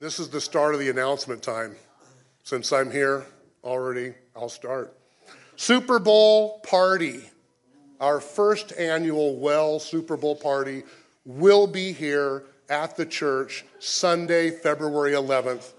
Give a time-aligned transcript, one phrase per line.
[0.00, 1.76] This is the start of the announcement time.
[2.42, 3.26] Since I'm here
[3.62, 4.96] already, I'll start.
[5.56, 7.20] Super Bowl party.
[8.00, 10.84] Our first annual Well Super Bowl party
[11.26, 15.74] will be here at the church Sunday, February 11th.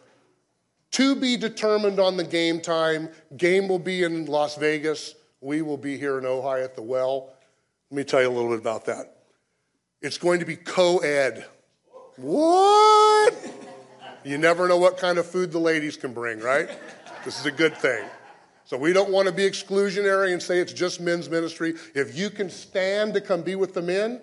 [0.92, 3.10] To be determined on the game time.
[3.38, 5.16] Game will be in Las Vegas.
[5.40, 7.34] We will be here in Ojai at the Well.
[7.90, 9.16] Let me tell you a little bit about that.
[10.00, 11.48] It's going to be co ed.
[12.18, 13.61] What?
[14.24, 16.70] You never know what kind of food the ladies can bring, right?
[17.26, 18.06] This is a good thing.
[18.66, 21.74] So we don't want to be exclusionary and say it's just men's ministry.
[21.96, 24.22] If you can stand to come be with the men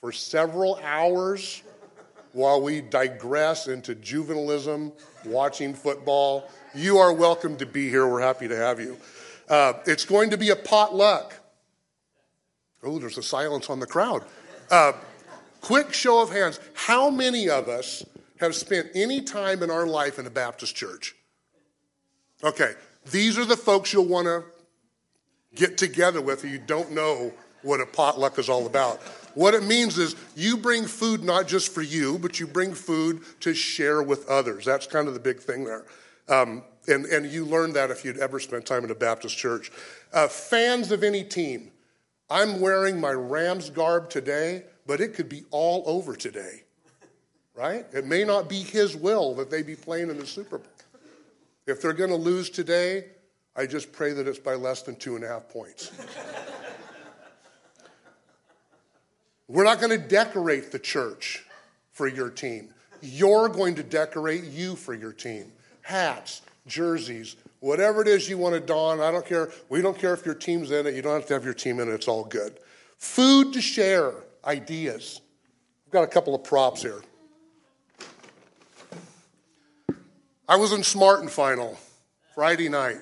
[0.00, 1.62] for several hours
[2.32, 4.92] while we digress into juvenilism,
[5.24, 8.06] watching football, you are welcome to be here.
[8.06, 8.96] We're happy to have you.
[9.48, 11.34] Uh, it's going to be a potluck.
[12.84, 14.24] Oh, there's a silence on the crowd.
[14.70, 14.92] Uh,
[15.60, 16.58] quick show of hands.
[16.74, 18.04] How many of us
[18.42, 21.14] have spent any time in our life in a Baptist church?
[22.44, 22.74] Okay,
[23.10, 24.44] these are the folks you'll want to
[25.54, 29.00] get together with if you don't know what a potluck is all about.
[29.34, 33.22] What it means is you bring food not just for you, but you bring food
[33.40, 34.64] to share with others.
[34.64, 35.84] That's kind of the big thing there.
[36.28, 39.70] Um, and, and you learn that if you'd ever spent time in a Baptist church.
[40.12, 41.70] Uh, fans of any team.
[42.28, 46.64] I'm wearing my Rams garb today, but it could be all over today
[47.54, 47.86] right?
[47.92, 50.66] It may not be his will that they be playing in the Super Bowl.
[51.66, 53.06] If they're going to lose today,
[53.54, 55.92] I just pray that it's by less than two and a half points.
[59.48, 61.44] We're not going to decorate the church
[61.90, 62.72] for your team.
[63.02, 65.52] You're going to decorate you for your team.
[65.82, 69.00] Hats, jerseys, whatever it is you want to don.
[69.00, 69.50] I don't care.
[69.68, 70.94] We don't care if your team's in it.
[70.94, 71.92] You don't have to have your team in it.
[71.92, 72.58] It's all good.
[72.96, 74.14] Food to share,
[74.44, 75.20] ideas.
[75.86, 77.02] I've got a couple of props here.
[80.52, 81.78] I was in Smart and Final
[82.34, 82.98] Friday night.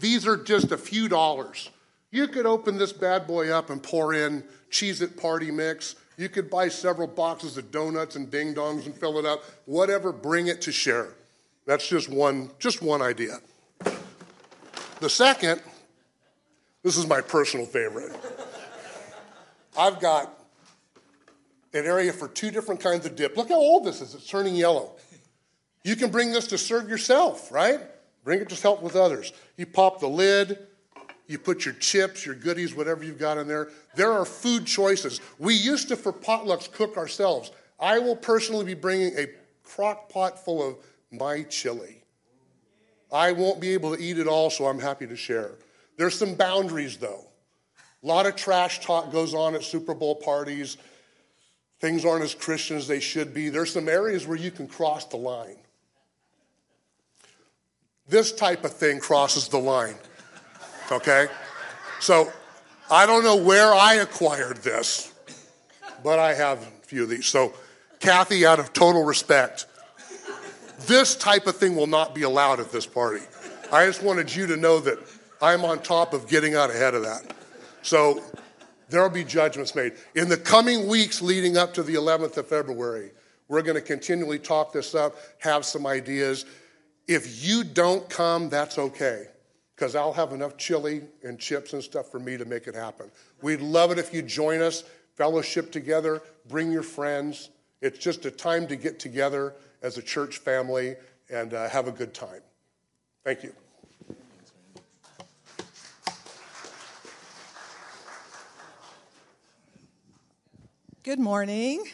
[0.00, 1.70] These are just a few dollars.
[2.10, 4.42] You could open this bad boy up and pour in
[4.72, 5.94] Cheez It Party Mix.
[6.16, 9.44] You could buy several boxes of donuts and ding dongs and fill it up.
[9.66, 11.14] Whatever, bring it to share.
[11.64, 13.36] That's just one, just one idea.
[14.98, 15.62] The second,
[16.82, 18.16] this is my personal favorite.
[19.78, 20.36] I've got
[21.72, 23.36] an area for two different kinds of dip.
[23.36, 24.12] Look how old this is.
[24.12, 24.96] It's turning yellow.
[25.82, 27.80] You can bring this to serve yourself, right?
[28.24, 29.32] Bring it to help with others.
[29.56, 30.58] You pop the lid,
[31.26, 33.70] you put your chips, your goodies, whatever you've got in there.
[33.94, 35.20] There are food choices.
[35.38, 37.50] We used to, for potlucks, cook ourselves.
[37.78, 39.28] I will personally be bringing a
[39.62, 40.76] crock pot full of
[41.10, 42.02] my chili.
[43.12, 45.52] I won't be able to eat it all, so I'm happy to share.
[45.96, 47.26] There's some boundaries, though.
[48.02, 50.76] A lot of trash talk goes on at Super Bowl parties.
[51.80, 53.48] Things aren't as Christian as they should be.
[53.48, 55.56] There's some areas where you can cross the line.
[58.10, 59.94] This type of thing crosses the line.
[60.90, 61.28] Okay?
[62.00, 62.32] So
[62.90, 65.12] I don't know where I acquired this,
[66.02, 67.26] but I have a few of these.
[67.26, 67.54] So,
[68.00, 69.66] Kathy, out of total respect,
[70.86, 73.24] this type of thing will not be allowed at this party.
[73.70, 74.98] I just wanted you to know that
[75.40, 77.32] I'm on top of getting out ahead of that.
[77.82, 78.24] So,
[78.88, 79.92] there will be judgments made.
[80.16, 83.12] In the coming weeks leading up to the 11th of February,
[83.46, 86.44] we're going to continually talk this up, have some ideas.
[87.10, 89.26] If you don't come, that's okay,
[89.74, 93.10] because I'll have enough chili and chips and stuff for me to make it happen.
[93.42, 94.84] We'd love it if you join us,
[95.16, 97.50] fellowship together, bring your friends.
[97.80, 100.94] It's just a time to get together as a church family
[101.28, 102.42] and uh, have a good time.
[103.24, 103.54] Thank you.
[111.02, 111.86] Good morning.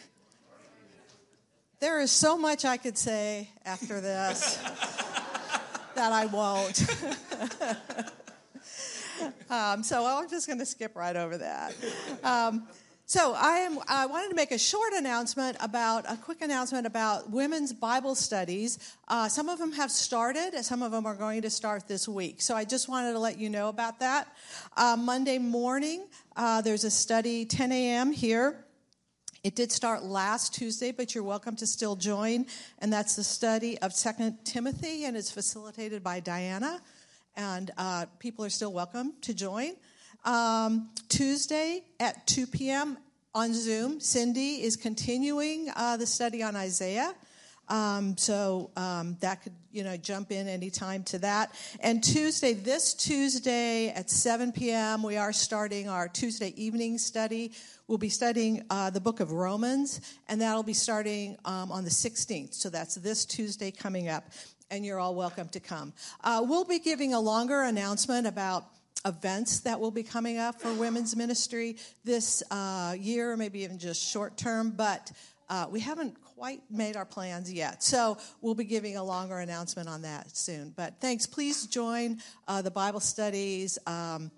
[1.81, 4.59] There is so much I could say after this
[5.97, 6.85] that I won't.
[9.51, 11.75] um, so I'm just going to skip right over that.
[12.23, 12.69] Um,
[13.09, 13.79] so I am.
[13.89, 18.97] I wanted to make a short announcement about a quick announcement about women's Bible studies.
[19.07, 20.53] Uh, some of them have started.
[20.65, 22.43] Some of them are going to start this week.
[22.43, 24.27] So I just wanted to let you know about that.
[24.77, 28.13] Uh, Monday morning, uh, there's a study 10 a.m.
[28.13, 28.66] here
[29.47, 32.47] it did start last Tuesday, but you're welcome to still join.
[32.81, 36.83] And that's the study of Second Timothy, and it's facilitated by Diana.
[37.37, 39.75] And uh, people are still welcome to join.
[40.25, 42.99] Um, Tuesday at 2 p.m.
[43.37, 47.15] on Zoom, Cindy is continuing uh, the study on Isaiah.
[47.69, 51.55] Um, so um, that could, you know, jump in anytime to that.
[51.81, 57.53] And Tuesday, this Tuesday at 7 p.m., we are starting our Tuesday evening study.
[57.89, 61.91] We'll be studying uh, the book of Romans, and that'll be starting um, on the
[61.91, 62.53] 16th.
[62.55, 64.25] So that's this Tuesday coming up,
[64.73, 65.93] and you're all welcome to come.
[66.25, 68.65] Uh, we'll be giving a longer announcement about
[69.05, 74.03] events that will be coming up for women's ministry this uh, year, maybe even just
[74.03, 75.13] short term, but
[75.49, 77.85] uh, we haven't quite made our plans yet.
[77.85, 80.73] So we'll be giving a longer announcement on that soon.
[80.77, 81.25] But thanks.
[81.25, 82.19] Please join
[82.49, 83.79] uh, the Bible studies.
[83.87, 84.33] Um,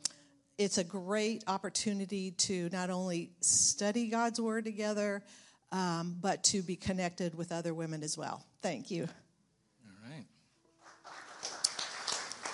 [0.58, 5.22] it's a great opportunity to not only study God's Word together,
[5.70, 8.44] um, but to be connected with other women as well.
[8.60, 9.04] Thank you.
[9.84, 10.24] All right.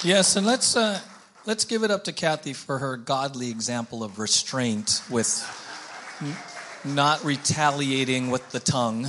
[0.05, 1.01] Yes, and let's uh,
[1.47, 5.43] let's give it up to Kathy for her godly example of restraint with
[6.85, 9.07] not retaliating with the tongue.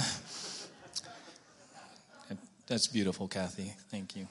[2.68, 3.74] That's beautiful, Kathy.
[3.92, 4.28] Thank you.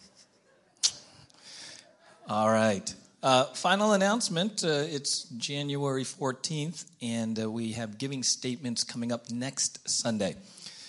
[2.28, 2.92] All right.
[3.24, 9.30] Uh, final announcement uh, it's January 14th, and uh, we have giving statements coming up
[9.30, 10.36] next Sunday.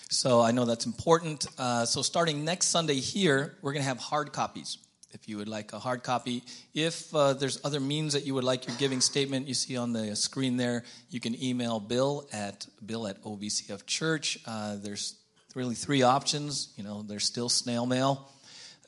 [0.09, 1.47] So I know that's important.
[1.57, 4.79] Uh, so starting next Sunday here, we're going to have hard copies
[5.13, 6.43] if you would like a hard copy.
[6.73, 9.93] If uh, there's other means that you would like your giving statement, you see on
[9.93, 14.39] the screen there, you can email Bill at bill at OVCF Church.
[14.45, 15.15] Uh, there's
[15.55, 16.73] really three options.
[16.75, 18.29] You know, there's still snail mail.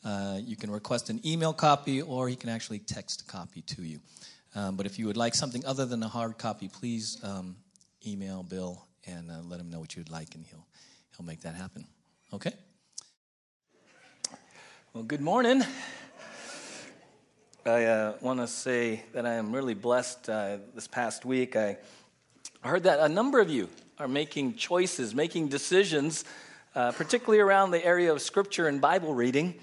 [0.08, 3.82] Uh, you can request an email copy, or he can actually text a copy to
[3.84, 4.00] you.
[4.56, 7.58] Um, but if you would like something other than a hard copy, please um,
[8.06, 10.66] email Bill and uh, let him know what you'd like, and he'll
[11.18, 11.86] he'll make that happen.
[12.34, 12.54] Okay.
[14.94, 15.62] Well, good morning.
[17.66, 21.58] I uh, want to say that I am really blessed uh, this past week.
[21.58, 21.80] I
[22.62, 23.68] heard that a number of you
[24.00, 26.24] are making choices, making decisions,
[26.76, 29.60] uh, particularly around the area of scripture and Bible reading,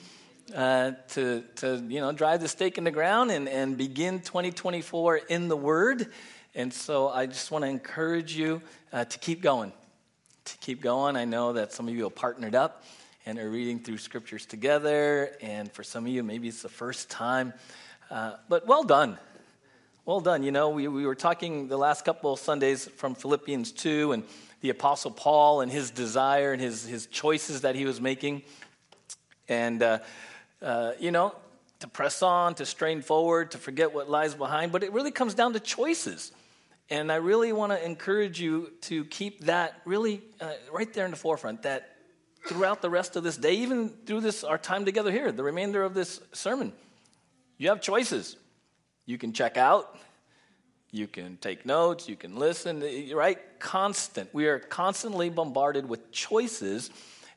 [0.53, 5.17] uh, to, to you know, drive the stake in the ground and, and begin 2024
[5.17, 6.09] in the Word.
[6.55, 8.61] And so I just want to encourage you
[8.93, 9.73] uh, to keep going.
[10.45, 11.17] To keep going.
[11.17, 12.85] I know that some of you have partnered up
[13.27, 15.33] and are reading through scriptures together.
[15.41, 17.55] And for some of you, maybe it's the first time.
[18.11, 19.19] Uh, but well done.
[20.05, 20.43] Well done.
[20.43, 24.25] You know, we, we were talking the last couple of Sundays from Philippians 2 and
[24.61, 28.43] the Apostle Paul and his desire and his, his choices that he was making.
[29.49, 29.99] And, uh,
[30.65, 31.35] uh, you know,
[31.81, 34.73] to press on, to strain forward, to forget what lies behind.
[34.73, 36.33] But it really comes down to choices.
[36.91, 41.11] And I really want to encourage you to keep that really uh, right there in
[41.11, 41.97] the forefront, that
[42.47, 45.83] throughout the rest of this day, even through this our time together here, the remainder
[45.83, 46.73] of this sermon,
[47.57, 48.37] you have choices.
[49.07, 49.99] You can check out,
[50.91, 52.83] you can take notes, you can listen,
[53.15, 53.39] right?
[53.59, 54.33] Constant.
[54.33, 56.91] We are constantly bombarded with choices.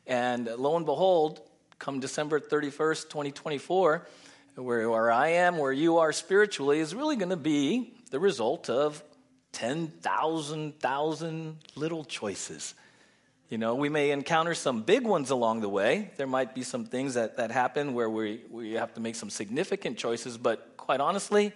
[0.05, 1.41] And lo and behold,
[1.79, 4.07] come December 31st, 2024,
[4.55, 8.69] where, where I am, where you are spiritually, is really going to be the result
[8.69, 9.03] of
[9.53, 12.73] 10,000, thousand little choices.
[13.49, 16.11] You know, we may encounter some big ones along the way.
[16.17, 19.29] There might be some things that, that happen where we, we have to make some
[19.29, 21.53] significant choices, but quite honestly,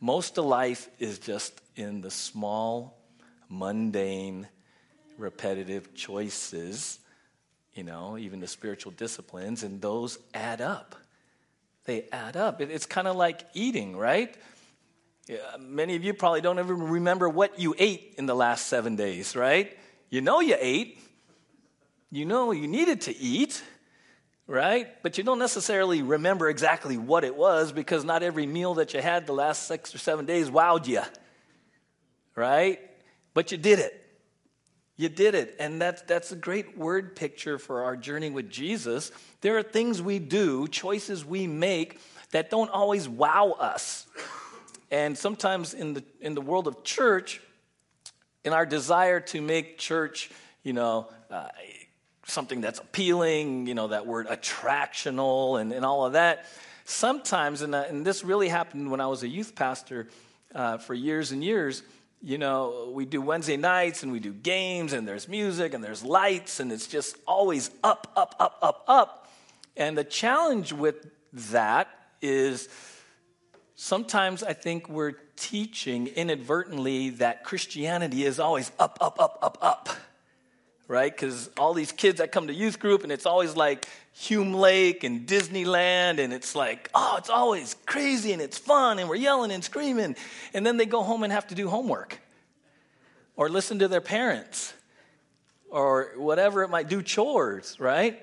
[0.00, 2.98] most of life is just in the small,
[3.48, 4.48] mundane,
[5.18, 6.98] repetitive choices,
[7.74, 10.94] you know, even the spiritual disciplines, and those add up.
[11.84, 12.60] They add up.
[12.60, 14.34] It, it's kind of like eating, right?
[15.28, 18.96] Yeah, many of you probably don't even remember what you ate in the last seven
[18.96, 19.76] days, right?
[20.10, 20.98] You know you ate,
[22.10, 23.62] you know you needed to eat,
[24.46, 24.88] right?
[25.02, 29.00] But you don't necessarily remember exactly what it was because not every meal that you
[29.00, 31.02] had the last six or seven days wowed you,
[32.34, 32.80] right?
[33.32, 34.01] But you did it.
[34.96, 35.56] You did it.
[35.58, 39.10] And that's, that's a great word picture for our journey with Jesus.
[39.40, 42.00] There are things we do, choices we make
[42.32, 44.06] that don't always wow us.
[44.90, 47.40] And sometimes in the, in the world of church,
[48.44, 50.30] in our desire to make church,
[50.62, 51.48] you know, uh,
[52.26, 56.46] something that's appealing, you know, that word attractional and, and all of that.
[56.84, 60.08] Sometimes, and, uh, and this really happened when I was a youth pastor
[60.54, 61.82] uh, for years and years,
[62.22, 66.04] you know, we do Wednesday nights and we do games and there's music and there's
[66.04, 69.32] lights and it's just always up, up, up, up, up.
[69.76, 71.88] And the challenge with that
[72.20, 72.68] is
[73.74, 79.88] sometimes I think we're teaching inadvertently that Christianity is always up, up, up, up, up
[80.92, 81.10] right?
[81.10, 85.04] Because all these kids that come to youth group, and it's always like Hume Lake
[85.04, 89.50] and Disneyland, and it's like, oh, it's always crazy and it's fun, and we're yelling
[89.52, 90.14] and screaming.
[90.52, 92.20] And then they go home and have to do homework
[93.36, 94.74] or listen to their parents
[95.70, 98.22] or whatever it might do chores, right?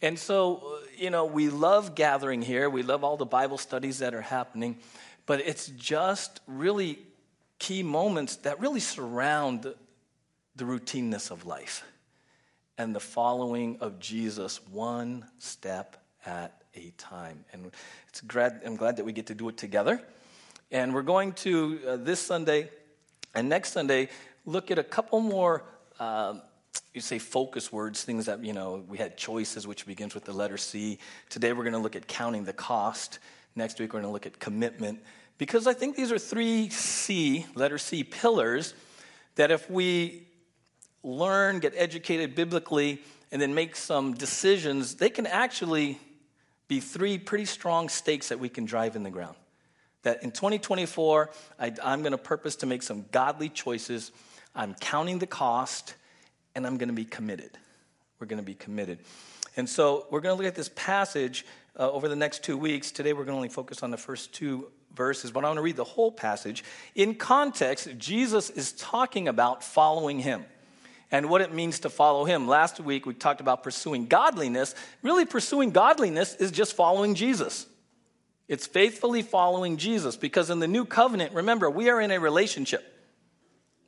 [0.00, 2.70] And so, you know, we love gathering here.
[2.70, 4.78] We love all the Bible studies that are happening,
[5.26, 6.98] but it's just really
[7.58, 9.64] key moments that really surround
[10.56, 11.84] the, routineness of life
[12.78, 17.44] and the following of Jesus one step at a time.
[17.52, 17.70] And
[18.08, 20.02] it's glad, I'm glad that we get to do it together.
[20.70, 22.68] And we're going to, uh, this Sunday
[23.34, 24.08] and next Sunday,
[24.44, 25.64] look at a couple more,
[25.98, 26.34] uh,
[26.92, 30.32] you say focus words, things that, you know, we had choices, which begins with the
[30.32, 30.98] letter C.
[31.30, 33.20] Today we're going to look at counting the cost.
[33.54, 35.00] Next week we're going to look at commitment.
[35.38, 38.74] Because I think these are three C, letter C, pillars
[39.36, 40.25] that if we
[41.02, 43.00] learn, get educated biblically,
[43.32, 45.98] and then make some decisions, they can actually
[46.68, 49.36] be three pretty strong stakes that we can drive in the ground.
[50.02, 54.12] That in 2024, I, am going to purpose to make some godly choices.
[54.54, 55.94] I'm counting the cost,
[56.54, 57.50] and I'm going to be committed.
[58.18, 59.00] We're going to be committed.
[59.56, 61.44] And so we're going to look at this passage
[61.78, 62.90] uh, over the next two weeks.
[62.90, 65.62] Today, we're going to only focus on the first two verses, but I want to
[65.62, 66.64] read the whole passage.
[66.94, 70.44] In context, Jesus is talking about following him
[71.10, 72.48] and what it means to follow him.
[72.48, 74.74] Last week we talked about pursuing godliness.
[75.02, 77.66] Really, pursuing godliness is just following Jesus.
[78.48, 82.92] It's faithfully following Jesus because in the new covenant, remember, we are in a relationship.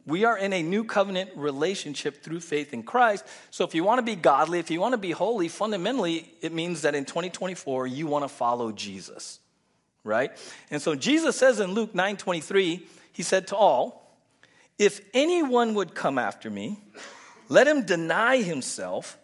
[0.07, 3.27] We are in a new covenant relationship through faith in Christ.
[3.51, 6.53] So if you want to be godly, if you want to be holy, fundamentally, it
[6.53, 9.39] means that in 2024, you want to follow Jesus.
[10.05, 10.31] Right?
[10.71, 14.08] And so Jesus says in Luke 9 23, he said to all,
[14.79, 16.79] if anyone would come after me,
[17.49, 19.19] let him deny himself,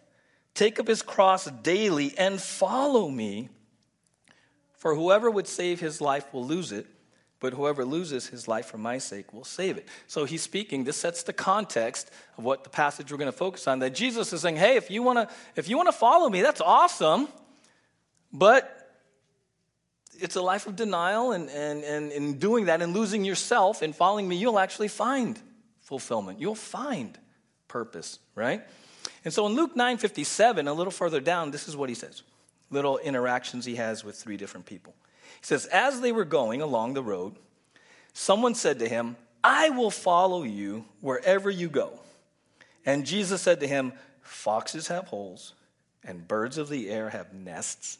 [0.53, 3.49] take up his cross daily, and follow me.
[4.77, 6.85] For whoever would save his life will lose it,
[7.39, 9.87] but whoever loses his life for my sake will save it.
[10.07, 13.67] So he's speaking, this sets the context of what the passage we're going to focus
[13.67, 13.79] on.
[13.79, 16.41] That Jesus is saying, hey, if you want to if you want to follow me,
[16.41, 17.27] that's awesome.
[18.31, 18.84] But
[20.25, 23.95] it's a life of denial, and, and, and in doing that and losing yourself and
[23.95, 25.39] following me, you'll actually find
[25.81, 26.41] fulfillment.
[26.41, 27.15] You'll find
[27.67, 28.63] purpose, right?
[29.23, 32.23] And so in Luke 9:57, a little further down, this is what he says.
[32.71, 34.95] Little interactions he has with three different people.
[35.39, 37.35] He says, As they were going along the road,
[38.13, 41.99] someone said to him, I will follow you wherever you go.
[42.83, 45.53] And Jesus said to him, Foxes have holes,
[46.03, 47.99] and birds of the air have nests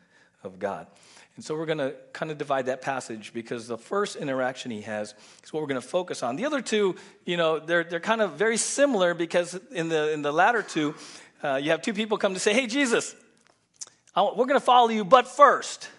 [0.43, 0.87] of God.
[1.35, 4.81] And so we're going to kind of divide that passage because the first interaction he
[4.81, 6.35] has is what we're going to focus on.
[6.35, 6.95] The other two,
[7.25, 10.93] you know, they're, they're kind of very similar because in the, in the latter two,
[11.41, 13.15] uh, you have two people come to say, Hey, Jesus,
[14.15, 15.89] we're going to follow you, but first.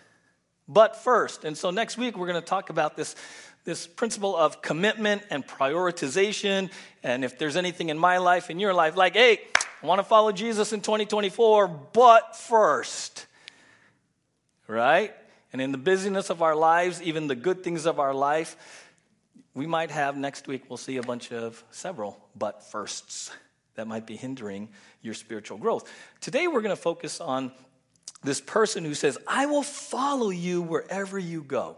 [0.68, 1.44] But first.
[1.44, 3.16] And so next week, we're going to talk about this,
[3.64, 6.70] this principle of commitment and prioritization.
[7.02, 9.40] And if there's anything in my life, in your life, like, hey,
[9.82, 13.26] I want to follow Jesus in 2024, but first
[14.66, 15.14] right?
[15.52, 18.56] And in the busyness of our lives, even the good things of our life,
[19.54, 23.30] we might have next week, we'll see a bunch of several but firsts
[23.74, 24.68] that might be hindering
[25.02, 25.90] your spiritual growth.
[26.20, 27.52] Today, we're going to focus on
[28.22, 31.76] this person who says, I will follow you wherever you go.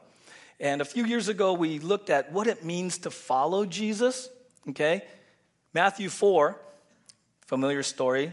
[0.61, 4.29] And a few years ago, we looked at what it means to follow Jesus.
[4.69, 5.03] Okay?
[5.73, 6.57] Matthew 4,
[7.47, 8.33] familiar story.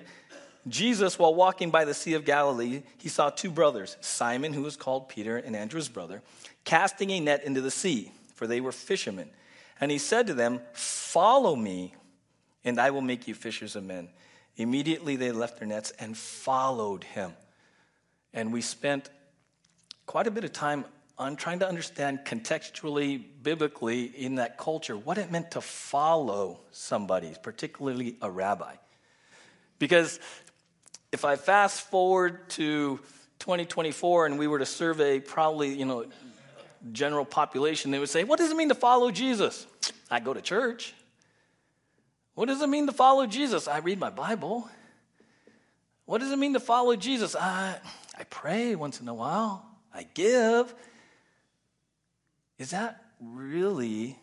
[0.67, 4.77] Jesus, while walking by the Sea of Galilee, he saw two brothers, Simon, who was
[4.77, 6.21] called Peter, and Andrew's brother,
[6.63, 9.29] casting a net into the sea, for they were fishermen.
[9.79, 11.95] And he said to them, Follow me,
[12.63, 14.09] and I will make you fishers of men.
[14.57, 17.33] Immediately they left their nets and followed him.
[18.33, 19.09] And we spent
[20.05, 20.85] quite a bit of time
[21.17, 27.33] on trying to understand contextually, biblically, in that culture, what it meant to follow somebody,
[27.41, 28.75] particularly a rabbi.
[29.77, 30.19] Because
[31.11, 32.97] if I fast forward to
[33.39, 36.05] 2024 and we were to survey probably, you know,
[36.91, 39.67] general population, they would say, What does it mean to follow Jesus?
[40.09, 40.93] I go to church.
[42.33, 43.67] What does it mean to follow Jesus?
[43.67, 44.69] I read my Bible.
[46.05, 47.35] What does it mean to follow Jesus?
[47.35, 47.77] I,
[48.17, 49.65] I pray once in a while.
[49.93, 50.73] I give.
[52.57, 54.17] Is that really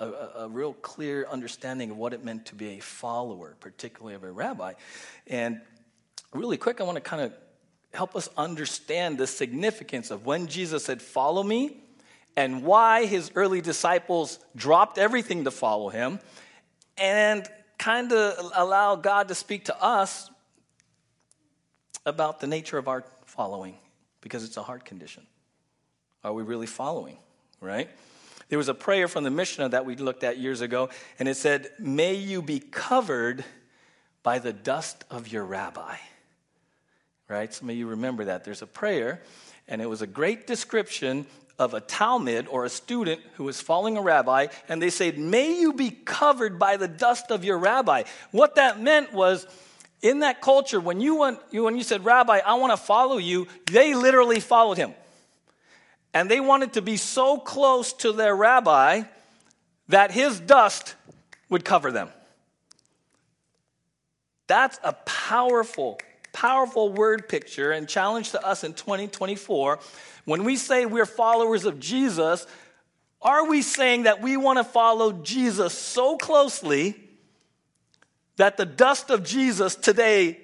[0.00, 0.06] a,
[0.38, 4.32] a, real clear understanding of what it meant to be a follower, particularly of a
[4.32, 4.72] rabbi.
[5.26, 5.60] And
[6.32, 7.32] really quick, I want to kind of
[7.92, 11.76] help us understand the significance of when Jesus said, Follow me,
[12.36, 16.20] and why his early disciples dropped everything to follow him,
[16.96, 17.46] and
[17.78, 20.30] kind of allow God to speak to us
[22.06, 23.76] about the nature of our following,
[24.20, 25.26] because it's a heart condition.
[26.22, 27.16] Are we really following,
[27.60, 27.88] right?
[28.48, 31.36] There was a prayer from the Mishnah that we looked at years ago, and it
[31.36, 33.44] said, May you be covered
[34.22, 35.96] by the dust of your rabbi
[37.30, 37.54] right?
[37.54, 38.44] Some of you remember that.
[38.44, 39.22] There's a prayer,
[39.68, 41.26] and it was a great description
[41.58, 45.58] of a talmid or a student who was following a rabbi, and they said, May
[45.58, 48.02] you be covered by the dust of your rabbi.
[48.32, 49.46] What that meant was,
[50.02, 53.46] in that culture, when you, went, when you said, Rabbi, I want to follow you,
[53.70, 54.94] they literally followed him.
[56.14, 59.02] And they wanted to be so close to their rabbi
[59.88, 60.94] that his dust
[61.50, 62.08] would cover them.
[64.46, 66.00] That's a powerful
[66.40, 69.78] powerful word picture and challenge to us in 2024.
[70.24, 72.46] When we say we're followers of Jesus,
[73.20, 76.94] are we saying that we want to follow Jesus so closely
[78.36, 80.40] that the dust of Jesus today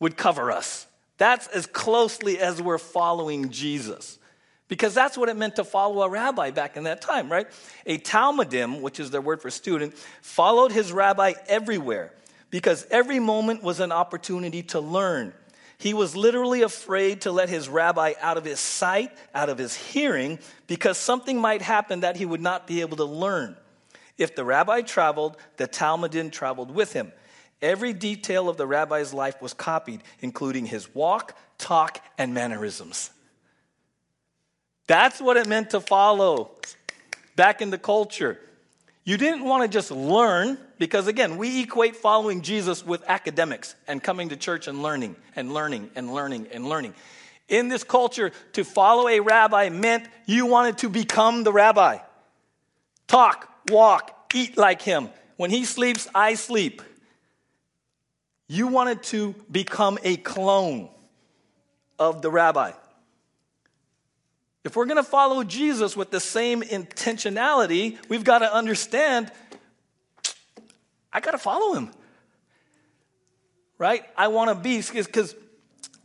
[0.00, 0.88] would cover us?
[1.18, 4.18] That's as closely as we're following Jesus.
[4.66, 7.46] Because that's what it meant to follow a rabbi back in that time, right?
[7.86, 12.12] A talmidim, which is their word for student, followed his rabbi everywhere
[12.50, 15.32] because every moment was an opportunity to learn.
[15.78, 19.74] He was literally afraid to let his rabbi out of his sight, out of his
[19.74, 23.56] hearing, because something might happen that he would not be able to learn.
[24.16, 27.12] If the rabbi traveled, the Talmudin traveled with him.
[27.60, 33.10] Every detail of the rabbi's life was copied, including his walk, talk, and mannerisms.
[34.86, 36.52] That's what it meant to follow
[37.34, 38.38] back in the culture.
[39.04, 44.02] You didn't want to just learn, because again, we equate following Jesus with academics and
[44.02, 46.94] coming to church and learning and learning and learning and learning.
[47.48, 51.98] In this culture, to follow a rabbi meant you wanted to become the rabbi.
[53.06, 55.08] Talk, walk, eat like him.
[55.36, 56.82] When he sleeps, I sleep.
[58.48, 60.88] You wanted to become a clone
[61.98, 62.72] of the rabbi.
[64.64, 69.30] If we're going to follow Jesus with the same intentionality, we've got to understand
[71.16, 71.90] I got to follow him.
[73.78, 74.04] Right?
[74.18, 75.34] I want to be, because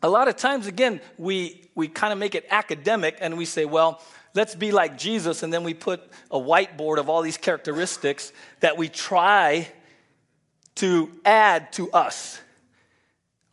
[0.02, 3.66] a lot of times, again, we, we kind of make it academic and we say,
[3.66, 4.02] well,
[4.34, 8.78] let's be like Jesus, and then we put a whiteboard of all these characteristics that
[8.78, 9.68] we try
[10.76, 12.40] to add to us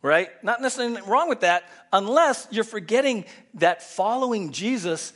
[0.01, 0.29] right?
[0.41, 5.11] Not necessarily wrong with that, unless you're forgetting that following Jesus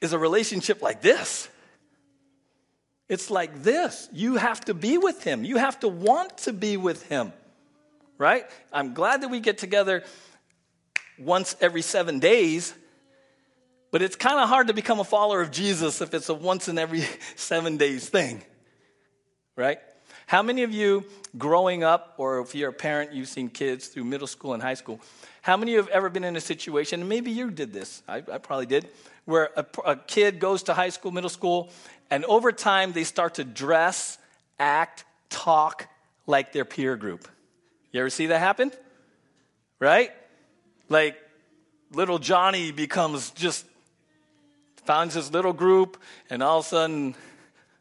[0.00, 1.48] is a relationship like this.
[3.08, 4.08] It's like this.
[4.12, 5.44] You have to be with him.
[5.44, 7.32] You have to want to be with him,
[8.18, 8.44] right?
[8.72, 10.04] I'm glad that we get together
[11.18, 12.74] once every seven days,
[13.90, 16.68] but it's kind of hard to become a follower of Jesus if it's a once
[16.68, 17.02] in every
[17.36, 18.42] seven days thing,
[19.56, 19.78] right?
[20.26, 21.06] How many of you,
[21.38, 24.74] growing up, or if you're a parent, you've seen kids through middle school and high
[24.74, 25.00] school,
[25.40, 28.02] how many of you have ever been in a situation, and maybe you did this,
[28.06, 28.90] I, I probably did,
[29.28, 31.68] where a, a kid goes to high school, middle school,
[32.10, 34.16] and over time they start to dress,
[34.58, 35.86] act, talk
[36.26, 37.28] like their peer group?
[37.92, 38.72] You ever see that happen?
[39.78, 40.12] Right?
[40.88, 41.18] Like
[41.92, 43.66] little Johnny becomes just
[44.86, 47.14] finds his little group, and all of a sudden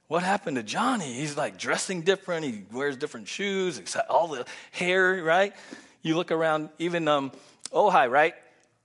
[0.10, 1.14] what happened to Johnny?
[1.14, 2.44] He's like dressing different.
[2.44, 5.54] He wears different shoes, all the hair, right?
[6.02, 7.32] You look around, even um,
[7.72, 8.34] Ojai, right?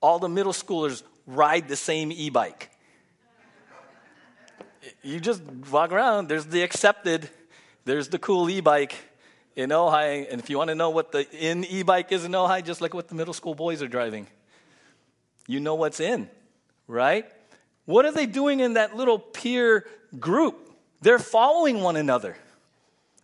[0.01, 1.03] All the middle schoolers
[1.35, 2.71] ride the same e bike.
[5.03, 7.29] You just walk around, there's the accepted,
[7.85, 8.95] there's the cool e bike
[9.57, 10.27] in Ojai.
[10.31, 12.81] And if you want to know what the in e bike is in Ojai, just
[12.81, 14.27] look at what the middle school boys are driving.
[15.47, 16.31] You know what's in,
[16.87, 17.27] right?
[17.85, 19.87] What are they doing in that little peer
[20.19, 20.71] group?
[21.01, 22.37] They're following one another.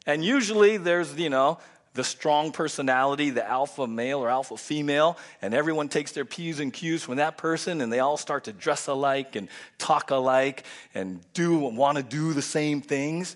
[0.04, 1.58] And usually there's, you know,
[1.98, 6.72] the strong personality, the alpha male or alpha female, and everyone takes their P's and
[6.72, 10.62] Q's from that person, and they all start to dress alike and talk alike
[10.94, 13.34] and do want to do the same things.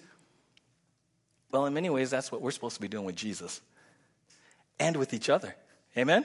[1.51, 3.61] Well, in many ways, that's what we're supposed to be doing with Jesus
[4.79, 5.57] and with each other.
[5.98, 6.25] Amen?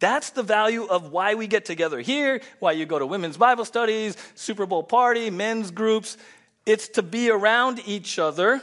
[0.00, 3.64] That's the value of why we get together here, why you go to women's Bible
[3.64, 6.18] studies, Super Bowl party, men's groups.
[6.66, 8.60] It's to be around each other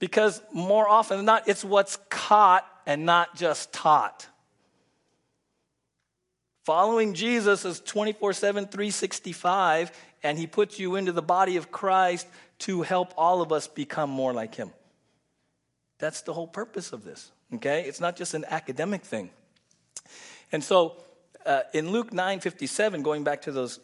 [0.00, 4.26] because more often than not, it's what's caught and not just taught.
[6.64, 12.26] Following Jesus is 24 7, 365, and he puts you into the body of Christ
[12.60, 14.72] to help all of us become more like him.
[15.98, 17.84] That's the whole purpose of this, okay?
[17.86, 19.30] It's not just an academic thing.
[20.52, 20.96] And so
[21.44, 23.80] uh, in Luke 9 57, going back to those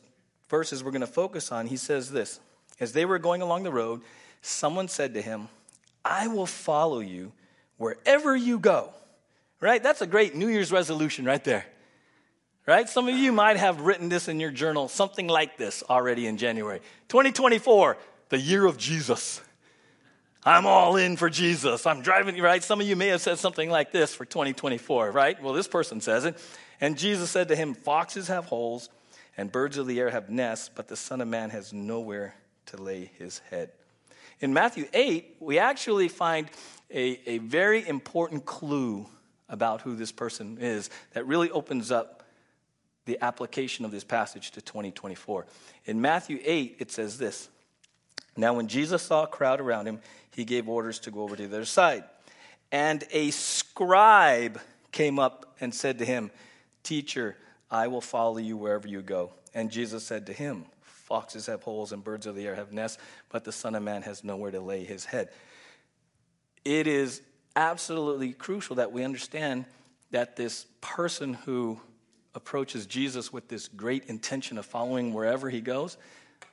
[0.48, 2.40] verses we're going to focus on, he says this
[2.80, 4.00] As they were going along the road,
[4.40, 5.48] someone said to him,
[6.06, 7.32] I will follow you
[7.78, 8.90] wherever you go.
[9.60, 9.82] Right?
[9.82, 11.66] That's a great New Year's resolution right there.
[12.66, 12.88] Right?
[12.88, 16.36] Some of you might have written this in your journal, something like this already in
[16.36, 16.80] January.
[17.08, 17.96] 2024,
[18.28, 19.40] the year of Jesus.
[20.44, 21.86] I'm all in for Jesus.
[21.86, 22.62] I'm driving, you right?
[22.62, 25.42] Some of you may have said something like this for 2024, right?
[25.42, 26.38] Well, this person says it.
[26.80, 28.88] And Jesus said to him, Foxes have holes
[29.36, 32.34] and birds of the air have nests, but the Son of Man has nowhere
[32.66, 33.70] to lay his head.
[34.40, 36.50] In Matthew 8, we actually find
[36.90, 39.06] a, a very important clue
[39.48, 42.24] about who this person is that really opens up
[43.06, 45.46] the application of this passage to 2024.
[45.86, 47.48] In Matthew 8, it says this
[48.36, 50.00] Now, when Jesus saw a crowd around him,
[50.34, 52.04] he gave orders to go over to the other side.
[52.70, 54.60] And a scribe
[54.92, 56.30] came up and said to him,
[56.82, 57.36] Teacher,
[57.70, 59.32] I will follow you wherever you go.
[59.54, 60.66] And Jesus said to him,
[61.06, 64.02] Foxes have holes and birds of the air have nests, but the Son of Man
[64.02, 65.28] has nowhere to lay his head.
[66.64, 67.22] It is
[67.54, 69.66] absolutely crucial that we understand
[70.10, 71.80] that this person who
[72.34, 75.96] approaches Jesus with this great intention of following wherever he goes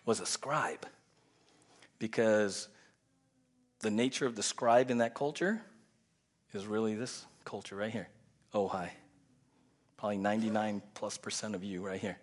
[0.05, 0.85] was a scribe.
[1.97, 2.67] Because
[3.79, 5.63] the nature of the scribe in that culture
[6.53, 8.07] is really this culture right here.
[8.53, 8.93] Oh, hi.
[9.97, 12.19] Probably 99 plus percent of you right here.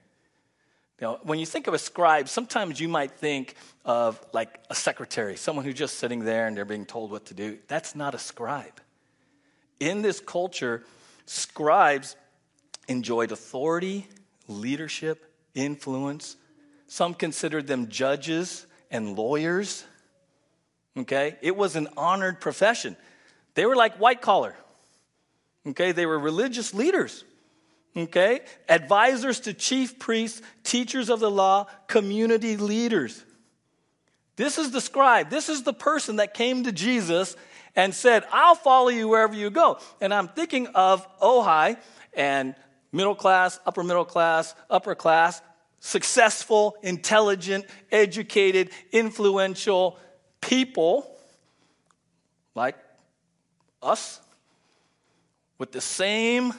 [1.01, 5.37] Now, when you think of a scribe, sometimes you might think of like a secretary,
[5.37, 7.59] someone who's just sitting there and they're being told what to do.
[7.69, 8.81] That's not a scribe.
[9.79, 10.85] In this culture,
[11.25, 12.17] scribes
[12.87, 14.07] enjoyed authority,
[14.47, 16.37] leadership, influence.
[16.87, 19.85] Some considered them judges and lawyers.
[20.99, 21.37] Okay?
[21.41, 22.95] It was an honored profession.
[23.55, 24.55] They were like white collar.
[25.67, 25.93] Okay?
[25.93, 27.25] They were religious leaders
[27.97, 28.41] okay?
[28.69, 33.25] Advisors to chief priests, teachers of the law, community leaders.
[34.37, 35.31] This is the scribe.
[35.31, 37.37] This is the person that came to Jesus
[37.77, 39.79] and said, I'll follow you wherever you go.
[40.01, 41.77] And I'm thinking of Ojai
[42.15, 42.55] and
[42.93, 45.43] middle class, upper middle class, upper class,
[45.81, 49.99] successful, intelligent, educated, influential
[50.41, 51.19] people
[52.55, 52.77] like
[53.83, 54.21] us
[55.59, 56.53] with the same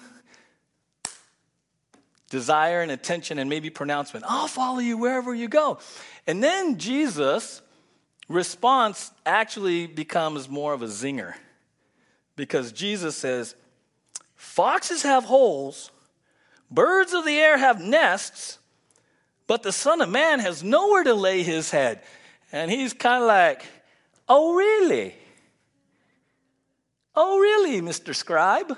[2.31, 4.25] desire and attention and maybe pronouncement.
[4.27, 5.77] I'll follow you wherever you go.
[6.25, 7.61] And then Jesus'
[8.29, 11.35] response actually becomes more of a zinger
[12.37, 13.53] because Jesus says,
[14.35, 15.91] Foxes have holes,
[16.71, 18.57] birds of the air have nests,
[19.45, 22.01] but the Son of Man has nowhere to lay his head.
[22.53, 23.65] And he's kind of like,
[24.29, 25.15] Oh, really?
[27.13, 28.15] Oh, really, Mr.
[28.15, 28.77] Scribe?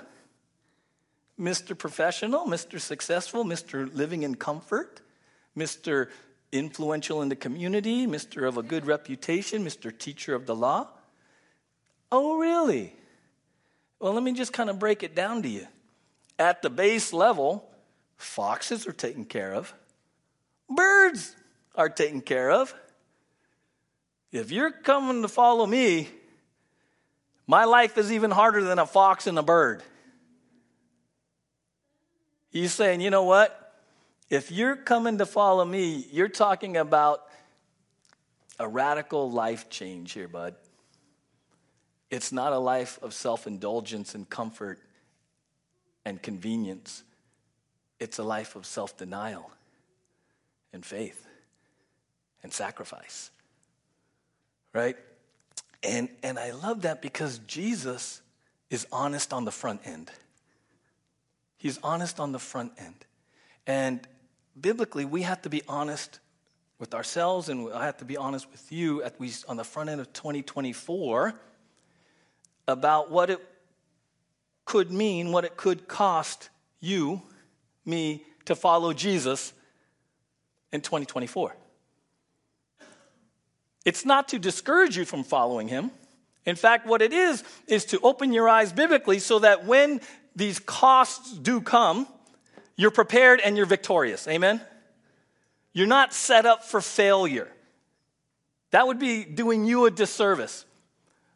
[1.38, 1.76] Mr.
[1.76, 2.80] Professional, Mr.
[2.80, 3.92] Successful, Mr.
[3.94, 5.00] Living in Comfort,
[5.56, 6.08] Mr.
[6.52, 8.46] Influential in the community, Mr.
[8.46, 9.96] of a good reputation, Mr.
[9.96, 10.86] Teacher of the law.
[12.12, 12.94] Oh, really?
[13.98, 15.66] Well, let me just kind of break it down to you.
[16.38, 17.68] At the base level,
[18.16, 19.74] foxes are taken care of,
[20.70, 21.34] birds
[21.74, 22.72] are taken care of.
[24.30, 26.08] If you're coming to follow me,
[27.46, 29.82] my life is even harder than a fox and a bird.
[32.54, 33.74] He's saying, you know what?
[34.30, 37.26] If you're coming to follow me, you're talking about
[38.60, 40.54] a radical life change here, bud.
[42.10, 44.78] It's not a life of self indulgence and comfort
[46.04, 47.02] and convenience,
[47.98, 49.50] it's a life of self denial
[50.72, 51.26] and faith
[52.44, 53.32] and sacrifice.
[54.72, 54.96] Right?
[55.82, 58.22] And, and I love that because Jesus
[58.70, 60.08] is honest on the front end.
[61.64, 63.06] He's honest on the front end.
[63.66, 64.06] And
[64.60, 66.18] biblically, we have to be honest
[66.78, 69.88] with ourselves, and I have to be honest with you at least on the front
[69.88, 71.32] end of 2024
[72.68, 73.40] about what it
[74.66, 76.50] could mean, what it could cost
[76.80, 77.22] you,
[77.86, 79.54] me, to follow Jesus
[80.70, 81.56] in 2024.
[83.86, 85.92] It's not to discourage you from following him.
[86.44, 90.02] In fact, what it is, is to open your eyes biblically so that when
[90.36, 92.06] these costs do come,
[92.76, 94.26] you're prepared and you're victorious.
[94.26, 94.60] Amen?
[95.72, 97.48] You're not set up for failure.
[98.70, 100.64] That would be doing you a disservice.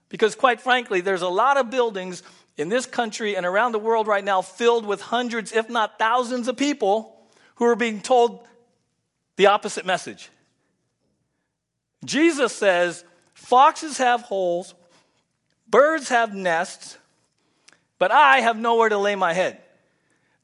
[0.08, 2.22] Because, quite frankly, there's a lot of buildings
[2.56, 6.48] in this country and around the world right now filled with hundreds, if not thousands,
[6.48, 7.14] of people
[7.56, 8.46] who are being told
[9.37, 10.30] the opposite message.
[12.04, 14.74] Jesus says, Foxes have holes,
[15.68, 16.98] birds have nests,
[17.98, 19.61] but I have nowhere to lay my head.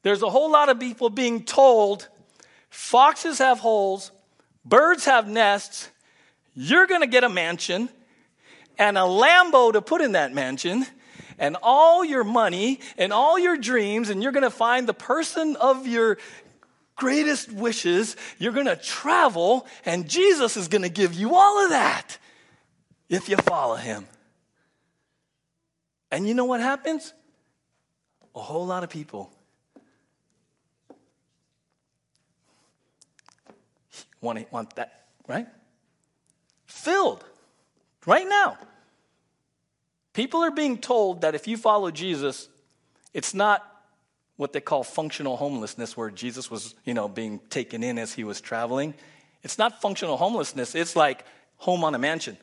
[0.03, 2.07] There's a whole lot of people being told,
[2.69, 4.11] Foxes have holes,
[4.63, 5.89] birds have nests,
[6.53, 7.89] you're going to get a mansion
[8.77, 10.85] and a Lambo to put in that mansion
[11.37, 15.55] and all your money and all your dreams, and you're going to find the person
[15.57, 16.17] of your
[16.95, 18.15] greatest wishes.
[18.37, 22.17] You're going to travel, and Jesus is going to give you all of that
[23.09, 24.07] if you follow him.
[26.11, 27.13] And you know what happens?
[28.35, 29.31] A whole lot of people
[34.21, 35.47] want, want that, right?
[36.65, 37.23] Filled
[38.05, 38.57] right now.
[40.13, 42.49] People are being told that if you follow Jesus,
[43.13, 43.65] it's not
[44.37, 48.23] what they call functional homelessness, where Jesus was, you know, being taken in as he
[48.23, 48.93] was traveling.
[49.43, 51.23] It's not functional homelessness, it's like
[51.57, 52.37] home on a mansion.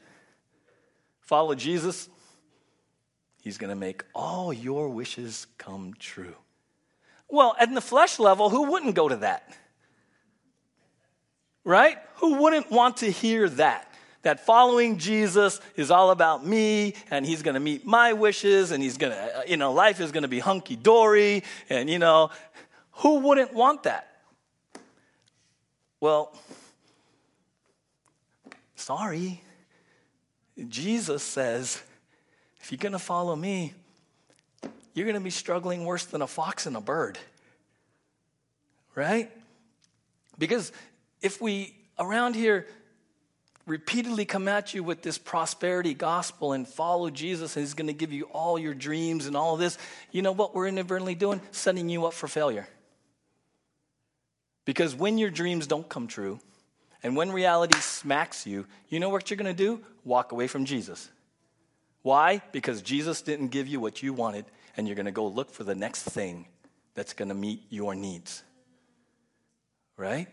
[1.21, 2.09] Follow Jesus,
[3.43, 6.35] he's going to make all your wishes come true.
[7.29, 9.55] Well, at the flesh level, who wouldn't go to that?
[11.65, 11.99] Right?
[12.17, 13.93] Who wouldn't want to hear that?
[14.23, 18.83] that following Jesus is all about me and he's going to meet my wishes and
[18.83, 21.43] he's going to, uh, you know, life is going to be hunky dory.
[21.69, 22.31] And, you know,
[22.93, 24.09] who wouldn't want that?
[26.01, 26.33] Well,
[28.77, 29.43] sorry.
[30.69, 31.83] Jesus says,
[32.62, 33.75] if you're going to follow me,
[34.94, 37.18] you're going to be struggling worse than a fox and a bird.
[38.94, 39.31] Right?
[40.38, 40.70] Because
[41.20, 42.66] if we around here
[43.66, 47.92] repeatedly come at you with this prosperity gospel and follow Jesus and he's going to
[47.92, 49.79] give you all your dreams and all this,
[50.11, 51.40] you know what we're inadvertently doing?
[51.51, 52.68] Setting you up for failure.
[54.64, 56.38] Because when your dreams don't come true
[57.03, 59.81] and when reality smacks you, you know what you're going to do?
[60.05, 61.09] Walk away from Jesus.
[62.03, 62.43] Why?
[62.53, 64.45] Because Jesus didn't give you what you wanted
[64.77, 66.47] and you're going to go look for the next thing
[66.95, 68.43] that's going to meet your needs.
[69.97, 70.29] Right?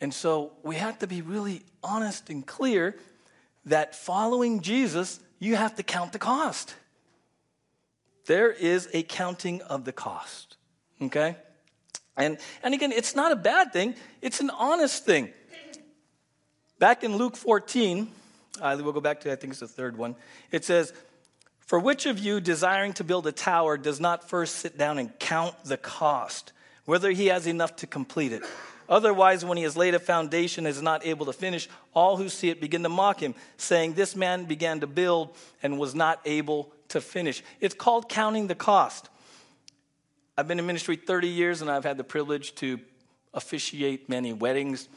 [0.00, 2.96] And so we have to be really honest and clear
[3.64, 6.74] that following Jesus, you have to count the cost.
[8.26, 10.56] There is a counting of the cost.
[11.00, 11.36] Okay?
[12.16, 15.32] And, and again, it's not a bad thing, it's an honest thing.
[16.78, 18.08] Back in Luke 14,
[18.60, 20.16] uh, we'll go back to, I think it's the third one.
[20.50, 20.92] It says,
[21.60, 25.16] For which of you desiring to build a tower does not first sit down and
[25.18, 26.52] count the cost,
[26.84, 28.42] whether he has enough to complete it?
[28.88, 32.28] Otherwise, when he has laid a foundation and is not able to finish, all who
[32.28, 36.20] see it begin to mock him, saying, This man began to build and was not
[36.24, 37.42] able to finish.
[37.60, 39.10] It's called counting the cost.
[40.38, 42.80] I've been in ministry 30 years and I've had the privilege to
[43.34, 44.88] officiate many weddings.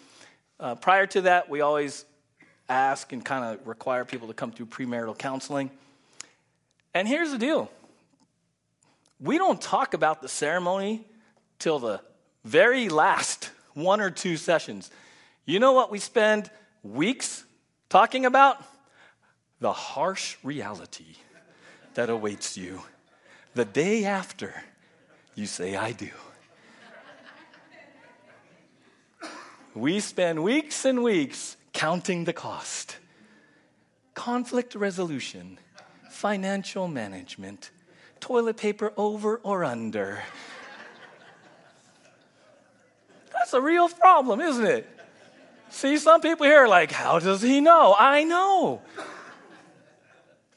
[0.60, 2.06] Uh, prior to that, we always
[2.72, 5.70] ask and kind of require people to come through premarital counseling.
[6.94, 7.70] And here's the deal
[9.20, 11.06] we don't talk about the ceremony
[11.60, 12.02] till the
[12.44, 14.90] very last one or two sessions.
[15.46, 16.50] You know what we spend
[16.84, 17.44] weeks
[17.90, 18.64] talking about?
[19.60, 21.16] The harsh reality
[21.94, 22.82] that awaits you
[23.54, 24.54] the day after
[25.36, 26.10] you say, I do.
[29.74, 32.98] We spend weeks and weeks counting the cost,
[34.14, 35.58] conflict resolution,
[36.10, 37.72] financial management,
[38.20, 40.22] toilet paper over or under
[43.52, 44.88] that's a real problem, isn't it?
[45.72, 47.94] See, some people here are like, How does he know?
[48.00, 48.82] I know.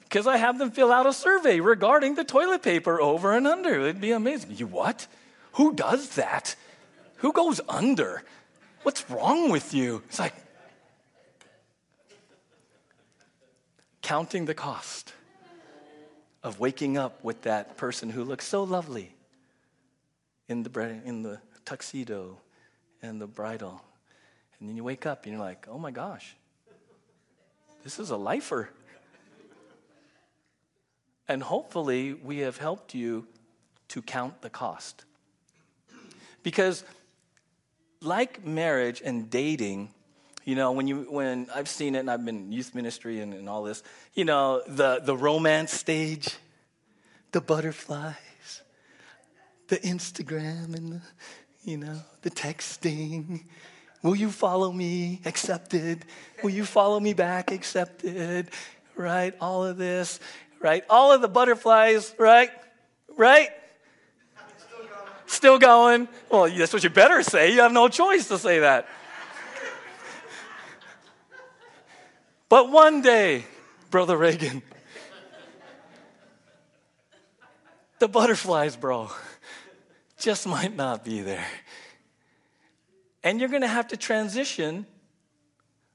[0.00, 3.80] Because I have them fill out a survey regarding the toilet paper over and under.
[3.80, 4.52] It'd be amazing.
[4.52, 5.08] You what?
[5.54, 6.54] Who does that?
[7.16, 8.22] Who goes under?
[8.84, 10.02] What's wrong with you?
[10.06, 10.34] It's like
[14.04, 15.14] counting the cost
[16.42, 19.10] of waking up with that person who looks so lovely
[20.46, 22.36] in the, in the tuxedo
[23.00, 23.82] and the bridal.
[24.60, 26.36] And then you wake up and you're like, oh my gosh,
[27.82, 28.68] this is a lifer.
[31.26, 33.26] And hopefully, we have helped you
[33.88, 35.06] to count the cost.
[36.42, 36.84] Because,
[38.02, 39.94] like marriage and dating,
[40.44, 43.48] you know, when you when I've seen it and I've been youth ministry and, and
[43.48, 43.82] all this,
[44.14, 46.36] you know, the the romance stage,
[47.32, 48.62] the butterflies,
[49.68, 51.02] the Instagram and the
[51.64, 53.42] you know, the texting.
[54.02, 55.22] Will you follow me?
[55.24, 56.04] Accepted.
[56.42, 57.50] Will you follow me back?
[57.50, 58.50] Accepted.
[58.96, 59.34] Right?
[59.40, 60.20] All of this,
[60.60, 60.84] right?
[60.90, 62.50] All of the butterflies, right?
[63.16, 63.48] Right?
[65.26, 66.06] Still going?
[66.30, 67.54] Well, that's what you better say.
[67.54, 68.86] You have no choice to say that.
[72.54, 73.46] But one day,
[73.90, 74.62] Brother Reagan,
[77.98, 79.10] the butterflies, bro,
[80.20, 81.48] just might not be there.
[83.24, 84.86] And you're going to have to transition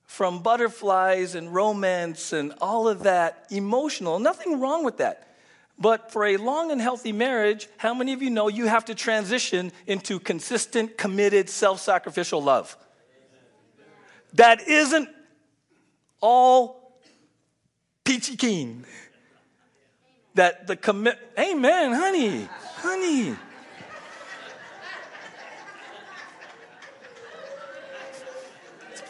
[0.05, 4.19] from butterflies and romance and all of that emotional.
[4.19, 5.37] Nothing wrong with that.
[5.77, 8.95] But for a long and healthy marriage, how many of you know you have to
[8.95, 12.75] transition into consistent, committed, self sacrificial love?
[14.33, 15.07] That isn't
[16.21, 16.99] all
[18.03, 18.85] peachy keen.
[20.35, 23.35] That the commit, amen, honey, honey.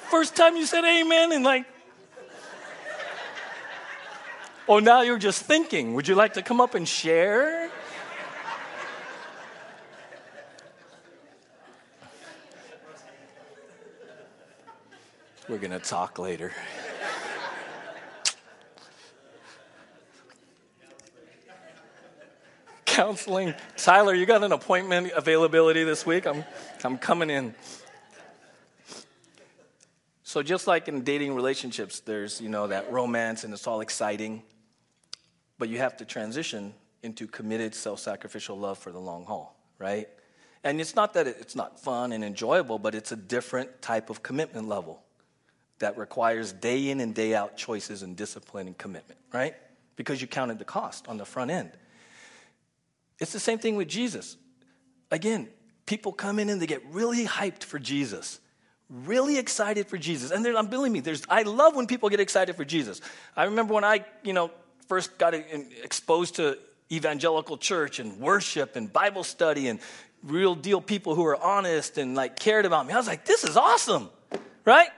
[0.09, 1.65] First time you said amen and like
[4.69, 5.95] oh, now you're just thinking.
[5.95, 7.69] Would you like to come up and share?
[15.49, 16.53] We're going to talk later.
[22.89, 23.53] Counseling.
[23.77, 26.25] Tyler, you got an appointment availability this week?
[26.25, 26.43] I'm,
[26.83, 27.55] I'm coming in.
[30.23, 34.43] So just like in dating relationships, there's, you know, that romance and it's all exciting
[35.59, 36.73] but you have to transition
[37.03, 40.07] into committed self sacrificial love for the long haul, right?
[40.63, 44.23] And it's not that it's not fun and enjoyable, but it's a different type of
[44.23, 45.03] commitment level
[45.77, 49.53] that requires day in and day out choices and discipline and commitment, right?
[49.95, 51.71] Because you counted the cost on the front end.
[53.19, 54.37] It's the same thing with Jesus.
[55.11, 55.49] Again,
[55.85, 58.39] people come in and they get really hyped for Jesus,
[58.89, 60.31] really excited for Jesus.
[60.31, 63.01] And I'm believe me, there's I love when people get excited for Jesus.
[63.35, 64.51] I remember when I, you know,
[64.87, 66.57] first got exposed to
[66.91, 69.79] evangelical church and worship and Bible study and
[70.23, 73.43] real deal people who were honest and like cared about me, I was like, this
[73.43, 74.09] is awesome,
[74.65, 74.89] right?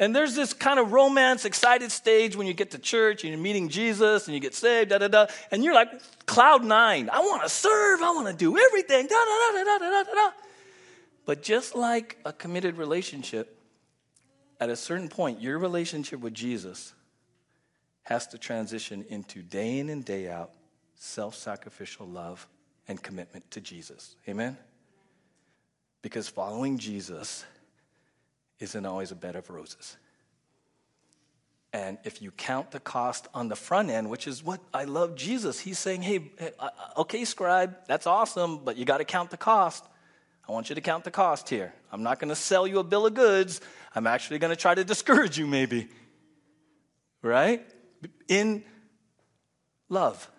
[0.00, 3.40] And there's this kind of romance, excited stage when you get to church and you're
[3.40, 5.90] meeting Jesus and you get saved, da da da, and you're like
[6.24, 7.10] cloud nine.
[7.12, 10.14] I want to serve, I want to do everything, da da da da da da
[10.14, 10.30] da.
[11.26, 13.58] But just like a committed relationship,
[14.58, 16.94] at a certain point, your relationship with Jesus
[18.04, 20.50] has to transition into day in and day out
[20.96, 22.48] self sacrificial love
[22.88, 24.16] and commitment to Jesus.
[24.26, 24.56] Amen?
[26.00, 27.44] Because following Jesus
[28.60, 29.96] isn't always a bed of roses.
[31.72, 35.14] And if you count the cost on the front end, which is what I love
[35.14, 39.30] Jesus, he's saying, hey, uh, uh, okay, scribe, that's awesome, but you got to count
[39.30, 39.84] the cost.
[40.48, 41.72] I want you to count the cost here.
[41.92, 43.60] I'm not going to sell you a bill of goods.
[43.94, 45.88] I'm actually going to try to discourage you, maybe.
[47.22, 47.64] Right?
[48.28, 48.64] in
[49.88, 50.30] love,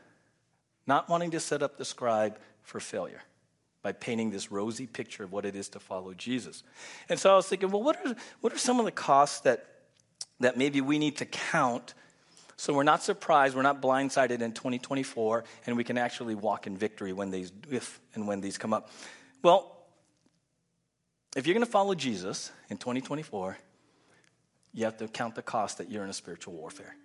[0.87, 3.21] not wanting to set up the scribe for failure
[3.81, 6.63] by painting this rosy picture of what it is to follow Jesus.
[7.09, 9.65] And so I was thinking, well, what are, what are some of the costs that,
[10.39, 11.93] that maybe we need to count
[12.61, 16.77] so we're not surprised, we're not blindsided in 2024, and we can actually walk in
[16.77, 18.91] victory when these, if and when these come up?
[19.41, 19.75] Well,
[21.35, 23.57] if you're going to follow Jesus in 2024,
[24.75, 26.95] you have to count the cost that you're in a spiritual warfare.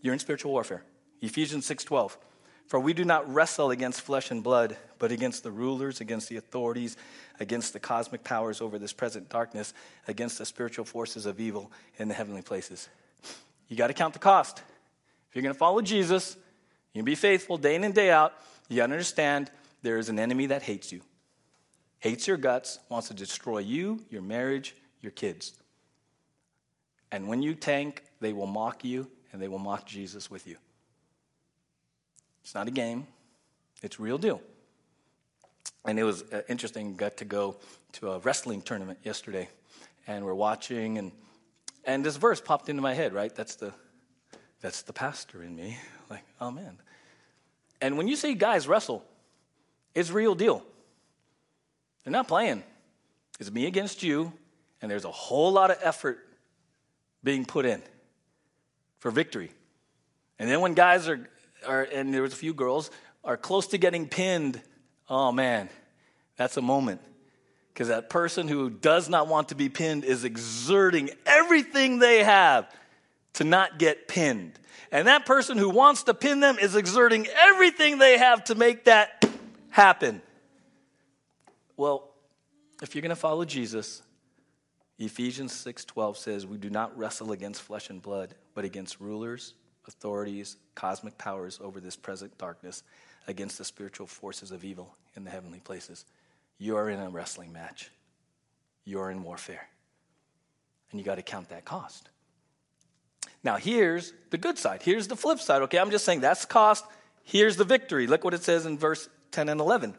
[0.00, 0.82] You're in spiritual warfare.
[1.20, 2.16] Ephesians 6:12.
[2.68, 6.36] For we do not wrestle against flesh and blood, but against the rulers, against the
[6.36, 6.98] authorities,
[7.40, 9.72] against the cosmic powers over this present darkness,
[10.06, 12.90] against the spiritual forces of evil in the heavenly places.
[13.68, 14.58] You got to count the cost.
[14.58, 16.36] If you're going to follow Jesus,
[16.92, 18.34] you be faithful day in and day out,
[18.68, 19.50] you got to understand
[19.82, 21.00] there is an enemy that hates you.
[22.00, 25.54] Hates your guts, wants to destroy you, your marriage, your kids.
[27.10, 30.56] And when you tank, they will mock you and they will mock Jesus with you.
[32.48, 33.06] It's not a game,
[33.82, 34.40] it's real deal.
[35.84, 37.56] And it was uh, interesting, got to go
[37.92, 39.50] to a wrestling tournament yesterday,
[40.06, 41.12] and we're watching, and,
[41.84, 43.34] and this verse popped into my head, right?
[43.34, 43.74] That's the,
[44.62, 45.76] that's the pastor in me.
[46.08, 46.78] Like, oh man.
[47.82, 49.04] And when you see guys wrestle,
[49.94, 50.64] it's real deal.
[52.02, 52.62] They're not playing.
[53.38, 54.32] It's me against you,
[54.80, 56.26] and there's a whole lot of effort
[57.22, 57.82] being put in
[59.00, 59.50] for victory.
[60.38, 61.28] And then when guys are,
[61.66, 62.90] are and there was a few girls,
[63.24, 64.60] are close to getting pinned,
[65.08, 65.68] oh man,
[66.36, 67.00] that's a moment.
[67.72, 72.68] Because that person who does not want to be pinned is exerting everything they have
[73.34, 74.58] to not get pinned.
[74.90, 78.86] And that person who wants to pin them is exerting everything they have to make
[78.86, 79.24] that
[79.70, 80.22] happen.
[81.76, 82.10] Well,
[82.82, 84.02] if you're going to follow Jesus,
[84.98, 89.54] Ephesians 6:12 says, "We do not wrestle against flesh and blood, but against rulers,
[89.88, 92.82] authorities, cosmic powers over this present darkness,
[93.26, 96.04] against the spiritual forces of evil in the heavenly places.
[96.58, 97.90] You are in a wrestling match,
[98.84, 99.68] you're in warfare.
[100.90, 102.08] And you got to count that cost.
[103.44, 104.82] Now, here's the good side.
[104.82, 105.62] Here's the flip side.
[105.62, 106.84] Okay, I'm just saying that's cost.
[107.24, 108.06] Here's the victory.
[108.06, 109.94] Look what it says in verse 10 and 11.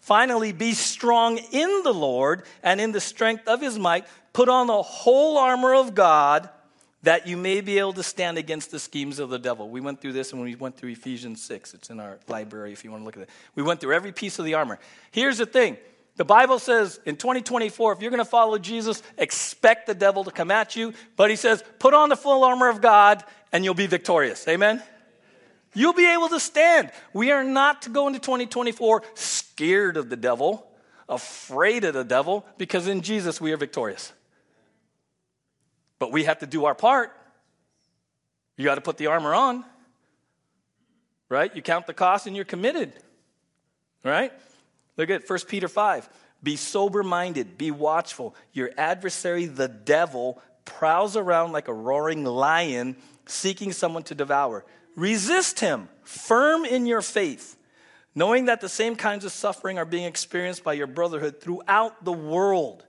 [0.00, 4.06] Finally, be strong in the Lord and in the strength of his might.
[4.32, 6.48] Put on the whole armor of God
[7.02, 9.70] that you may be able to stand against the schemes of the devil.
[9.70, 11.74] We went through this and when we went through Ephesians 6.
[11.74, 13.30] It's in our library if you want to look at it.
[13.54, 14.78] We went through every piece of the armor.
[15.10, 15.78] Here's the thing
[16.16, 20.30] the Bible says in 2024, if you're going to follow Jesus, expect the devil to
[20.30, 20.92] come at you.
[21.16, 24.46] But he says, put on the full armor of God and you'll be victorious.
[24.46, 24.82] Amen?
[25.72, 26.90] You'll be able to stand.
[27.14, 30.66] We are not to go into 2024 scared of the devil,
[31.08, 34.12] afraid of the devil, because in Jesus we are victorious.
[36.00, 37.12] But we have to do our part.
[38.56, 39.64] You got to put the armor on,
[41.28, 41.54] right?
[41.54, 42.92] You count the cost and you're committed,
[44.02, 44.32] right?
[44.96, 46.08] Look at 1 Peter 5.
[46.42, 48.34] Be sober minded, be watchful.
[48.52, 52.96] Your adversary, the devil, prowls around like a roaring lion
[53.26, 54.64] seeking someone to devour.
[54.96, 57.56] Resist him, firm in your faith,
[58.14, 62.12] knowing that the same kinds of suffering are being experienced by your brotherhood throughout the
[62.12, 62.84] world.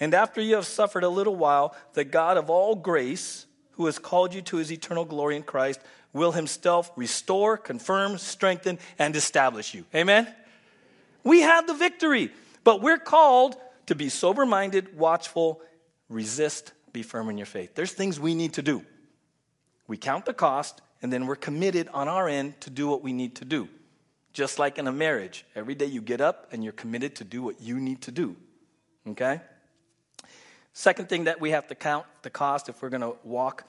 [0.00, 3.98] And after you have suffered a little while, the God of all grace, who has
[3.98, 5.80] called you to his eternal glory in Christ,
[6.12, 9.84] will himself restore, confirm, strengthen, and establish you.
[9.94, 10.32] Amen?
[11.24, 12.32] We have the victory,
[12.64, 15.60] but we're called to be sober minded, watchful,
[16.08, 17.74] resist, be firm in your faith.
[17.74, 18.82] There's things we need to do.
[19.86, 23.12] We count the cost, and then we're committed on our end to do what we
[23.12, 23.68] need to do.
[24.32, 27.42] Just like in a marriage, every day you get up and you're committed to do
[27.42, 28.36] what you need to do.
[29.06, 29.40] Okay?
[30.72, 33.64] Second thing that we have to count the cost if we're going to walk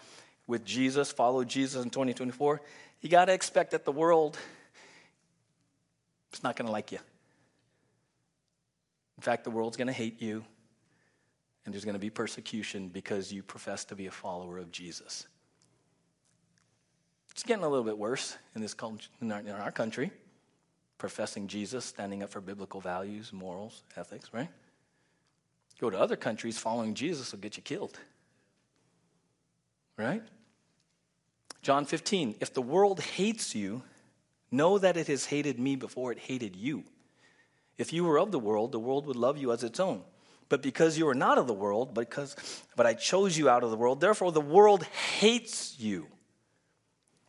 [0.48, 2.62] with Jesus, follow Jesus in 2024,
[3.02, 4.38] you got to expect that the world
[6.34, 7.00] is not going to like you.
[9.18, 10.44] In fact, the world's going to hate you,
[11.66, 15.28] and there's going to be persecution because you profess to be a follower of Jesus.
[17.32, 20.12] It's getting a little bit worse in this culture, in our, in our country,
[20.98, 24.50] professing Jesus, standing up for biblical values, morals, ethics, right?
[25.80, 27.98] Go to other countries, following Jesus will get you killed.
[29.98, 30.24] Right?
[31.62, 33.84] John 15, if the world hates you,
[34.52, 36.84] know that it has hated me before it hated you.
[37.78, 40.04] If you were of the world, the world would love you as its own.
[40.50, 42.36] But because you are not of the world, because
[42.76, 46.08] but I chose you out of the world, therefore the world hates you.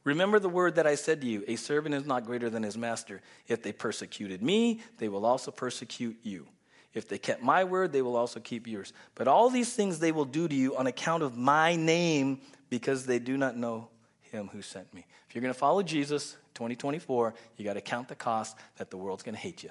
[0.03, 2.79] Remember the word that I said to you a servant is not greater than his
[2.79, 3.21] master.
[3.47, 6.49] If they persecuted me, they will also persecute you.
[6.93, 8.93] If they kept my word, they will also keep yours.
[9.15, 13.07] But all these things they will do to you on account of my name, because
[13.07, 13.89] they do not know
[14.23, 15.07] him who sent me.
[15.29, 18.97] If you're going to follow Jesus 2024, you got to count the cost that the
[18.97, 19.71] world's going to hate you.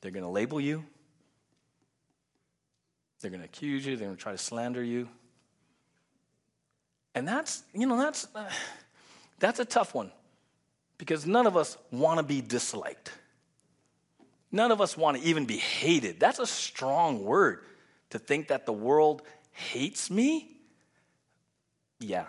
[0.00, 0.84] They're going to label you.
[3.20, 3.96] They're going to accuse you.
[3.96, 5.08] They're going to try to slander you.
[7.14, 8.48] And that's, you know, that's, uh,
[9.38, 10.10] that's a tough one
[10.96, 13.12] because none of us want to be disliked.
[14.52, 16.18] None of us want to even be hated.
[16.18, 17.64] That's a strong word
[18.10, 19.22] to think that the world
[19.52, 20.56] hates me.
[22.00, 22.26] Yeah.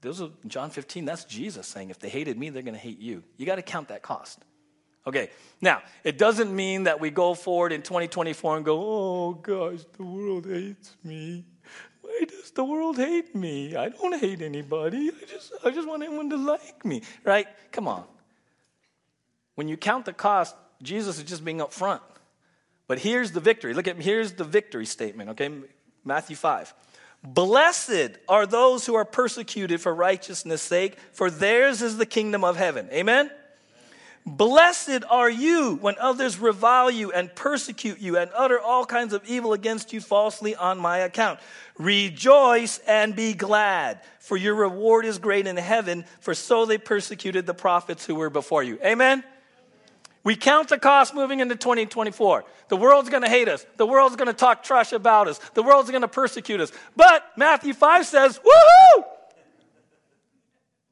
[0.00, 2.98] Those are John 15, that's Jesus saying, if they hated me, they're going to hate
[2.98, 3.22] you.
[3.36, 4.38] You got to count that cost.
[5.06, 9.80] Okay, now, it doesn't mean that we go forward in 2024 and go, oh gosh,
[9.96, 11.44] the world hates me.
[12.00, 13.76] Why does the world hate me?
[13.76, 15.10] I don't hate anybody.
[15.10, 17.46] I just, I just want everyone to like me, right?
[17.72, 18.04] Come on.
[19.54, 22.00] When you count the cost, Jesus is just being upfront.
[22.86, 23.74] But here's the victory.
[23.74, 25.50] Look at here's the victory statement, okay?
[26.04, 26.74] Matthew 5.
[27.22, 32.56] Blessed are those who are persecuted for righteousness' sake, for theirs is the kingdom of
[32.56, 32.88] heaven.
[32.92, 33.30] Amen?
[34.26, 39.22] Blessed are you when others revile you and persecute you and utter all kinds of
[39.26, 41.40] evil against you falsely on my account.
[41.78, 47.44] Rejoice and be glad, for your reward is great in heaven, for so they persecuted
[47.46, 48.78] the prophets who were before you.
[48.84, 49.24] Amen?
[50.24, 52.44] We count the cost moving into 2024.
[52.68, 53.64] The world's going to hate us.
[53.76, 55.38] The world's going to talk trash about us.
[55.52, 56.72] The world's going to persecute us.
[56.96, 59.04] But Matthew 5 says, woohoo!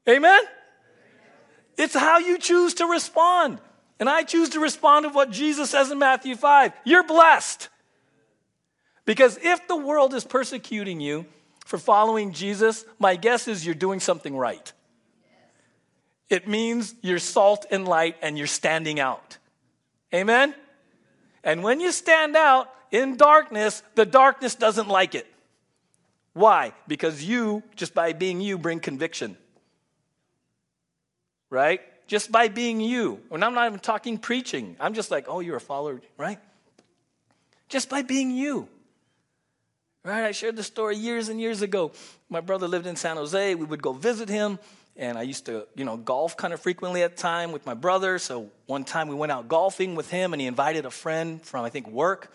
[0.06, 0.40] Amen?
[1.78, 3.58] It's how you choose to respond.
[3.98, 6.72] And I choose to respond to what Jesus says in Matthew 5.
[6.84, 7.70] You're blessed.
[9.06, 11.24] Because if the world is persecuting you
[11.64, 14.72] for following Jesus, my guess is you're doing something right.
[16.32, 19.38] It means you're salt and light and you're standing out.
[20.14, 20.54] Amen?
[21.44, 25.26] And when you stand out in darkness, the darkness doesn't like it.
[26.32, 26.72] Why?
[26.88, 29.36] Because you, just by being you, bring conviction
[31.52, 31.82] right?
[32.08, 33.20] Just by being you.
[33.30, 34.74] And I'm not even talking preaching.
[34.80, 36.38] I'm just like, oh, you're a follower, right?
[37.68, 38.68] Just by being you.
[40.02, 40.24] Right?
[40.24, 41.92] I shared the story years and years ago.
[42.30, 43.54] My brother lived in San Jose.
[43.54, 44.58] We would go visit him.
[44.96, 47.74] And I used to, you know, golf kind of frequently at the time with my
[47.74, 48.18] brother.
[48.18, 51.64] So one time we went out golfing with him and he invited a friend from,
[51.64, 52.32] I think, work.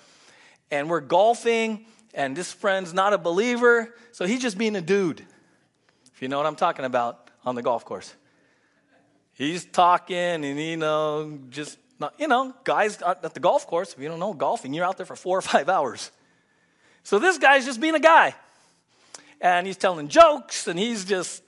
[0.72, 3.94] And we're golfing and this friend's not a believer.
[4.12, 5.24] So he's just being a dude.
[6.14, 8.14] If you know what I'm talking about on the golf course.
[9.34, 14.00] He's talking and, you know, just, not, you know, guys at the golf course, if
[14.00, 16.12] you don't know golfing, you're out there for four or five hours.
[17.04, 18.34] So this guy's just being a guy.
[19.40, 21.44] And he's telling jokes and he's just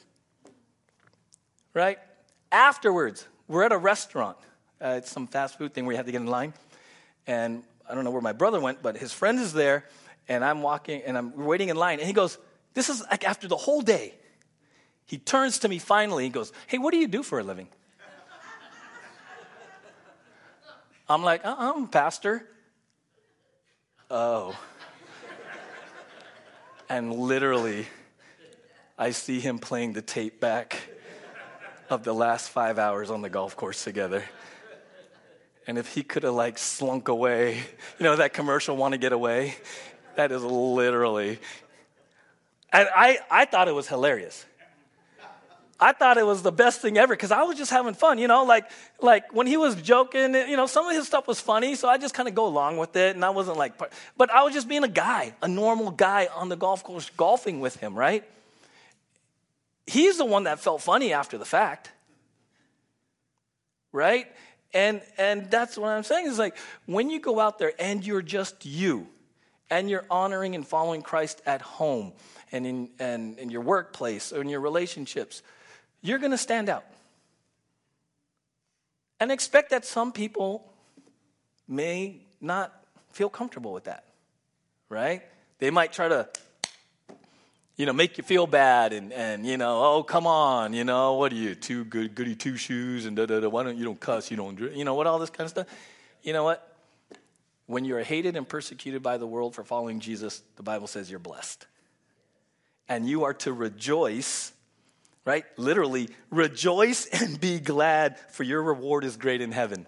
[1.80, 1.98] right?
[2.52, 4.38] Afterwards, we're at a restaurant.
[4.82, 6.54] Uh, it's some fast food thing where you have to get in line.
[7.26, 9.86] And I don't know where my brother went, but his friend is there,
[10.28, 12.00] and I'm walking and I'm waiting in line.
[12.00, 12.38] And he goes,
[12.74, 14.14] This is like after the whole day.
[15.06, 16.26] He turns to me finally.
[16.26, 17.68] He goes, Hey, what do you do for a living?
[21.10, 22.48] I'm like, uh I'm a pastor.
[24.12, 24.60] Oh.
[26.90, 27.88] and literally,
[28.98, 30.78] I see him playing the tape back
[31.90, 34.24] of the last five hours on the golf course together.
[35.68, 37.58] And if he could have like slunk away,
[38.00, 39.56] you know, that commercial, Want to Get Away?
[40.16, 41.40] That is literally.
[42.72, 44.46] And I, I thought it was hilarious.
[45.80, 48.28] I thought it was the best thing ever because I was just having fun, you
[48.28, 48.70] know, like
[49.02, 51.98] like when he was joking, you know, some of his stuff was funny, so I
[51.98, 53.78] just kind of go along with it, and I wasn't like,
[54.18, 57.62] but I was just being a guy, a normal guy on the golf course, golfing
[57.62, 58.26] with him, right?
[59.90, 61.92] He's the one that felt funny after the fact.
[63.92, 64.28] Right?
[64.74, 68.22] And and that's what I'm saying is like when you go out there and you're
[68.22, 69.08] just you
[69.70, 72.14] and you're honoring and following Christ at home
[72.52, 75.42] and in and in your workplace or in your relationships,
[76.02, 76.86] you're going to stand out.
[79.20, 80.72] And expect that some people
[81.68, 82.74] may not
[83.12, 84.06] feel comfortable with that.
[84.88, 85.24] Right?
[85.58, 86.30] They might try to
[87.80, 91.14] you know, make you feel bad and, and you know, oh, come on, you know,
[91.14, 93.86] what are you, two good, goody two shoes and da da da, why don't you
[93.86, 95.68] don't cuss, you don't, you know, what, all this kind of stuff.
[96.22, 96.76] You know what?
[97.68, 101.20] When you're hated and persecuted by the world for following Jesus, the Bible says you're
[101.20, 101.68] blessed.
[102.90, 104.52] And you are to rejoice,
[105.24, 105.46] right?
[105.56, 109.86] Literally, rejoice and be glad, for your reward is great in heaven.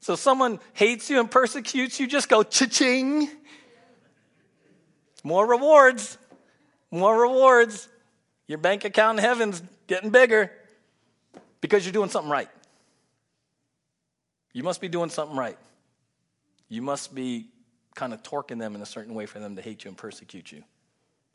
[0.00, 3.30] So someone hates you and persecutes you, just go cha-ching.
[5.22, 6.18] More rewards
[6.92, 7.88] more rewards.
[8.46, 10.52] Your bank account in heaven's getting bigger
[11.60, 12.48] because you're doing something right.
[14.52, 15.58] You must be doing something right.
[16.68, 17.48] You must be
[17.94, 20.52] kind of torquing them in a certain way for them to hate you and persecute
[20.52, 20.62] you.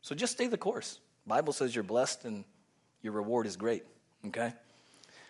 [0.00, 1.00] So just stay the course.
[1.26, 2.44] Bible says you're blessed and
[3.02, 3.84] your reward is great.
[4.26, 4.52] Okay?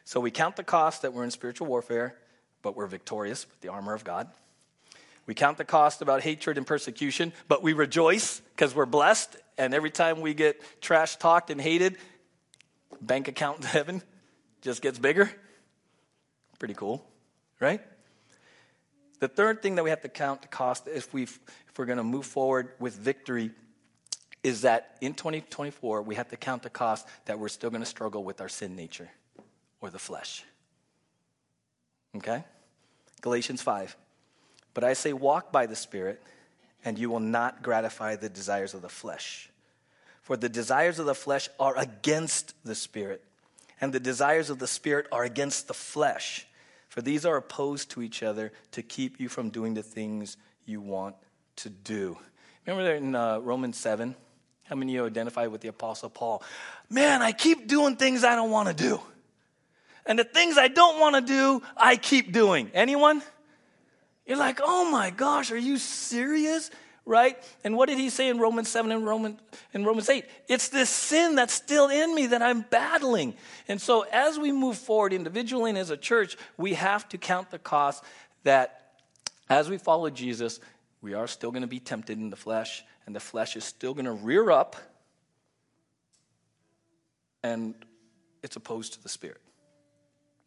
[0.05, 2.16] So we count the cost that we're in spiritual warfare,
[2.62, 4.29] but we're victorious with the armor of God.
[5.26, 9.37] We count the cost about hatred and persecution, but we rejoice because we're blessed.
[9.59, 11.99] And every time we get trash talked and hated,
[13.01, 14.03] bank account in heaven
[14.63, 15.31] just gets bigger.
[16.59, 17.05] Pretty cool,
[17.61, 17.81] right?
[19.21, 21.41] The third thing that we have to count the cost if, we if
[21.77, 23.51] we're going to move forward with victory
[24.45, 27.87] is that in 2024, we have to count the cost that we're still going to
[27.87, 29.11] struggle with our sin nature
[29.81, 30.45] or the flesh.
[32.17, 32.45] Okay?
[33.21, 33.97] Galatians 5.
[34.75, 36.23] But I say, walk by the Spirit,
[36.85, 39.51] and you will not gratify the desires of the flesh.
[40.22, 43.24] For the desires of the flesh are against the Spirit,
[43.81, 46.47] and the desires of the Spirit are against the flesh.
[46.89, 50.81] For these are opposed to each other to keep you from doing the things you
[50.81, 51.16] want
[51.57, 52.18] to do.
[52.66, 54.14] Remember there in uh, Romans 7?
[54.64, 56.43] How many of you identify with the Apostle Paul?
[56.91, 59.01] Man, I keep doing things I don't want to do.
[60.05, 62.70] And the things I don't want to do, I keep doing.
[62.74, 63.22] Anyone?
[64.29, 66.70] You're like, oh my gosh, are you serious?
[67.07, 67.43] Right?
[67.64, 69.41] And what did he say in Romans 7 and Romans,
[69.72, 70.26] in Romans 8?
[70.47, 73.35] It's this sin that's still in me that I'm battling.
[73.66, 77.51] And so as we move forward individually and as a church, we have to count
[77.51, 78.05] the cost
[78.45, 78.93] that
[79.49, 80.61] as we follow Jesus,
[81.01, 83.95] we are still going to be tempted in the flesh, and the flesh is still
[83.95, 84.76] going to rear up,
[87.43, 87.74] and
[88.43, 89.41] it's opposed to the Spirit.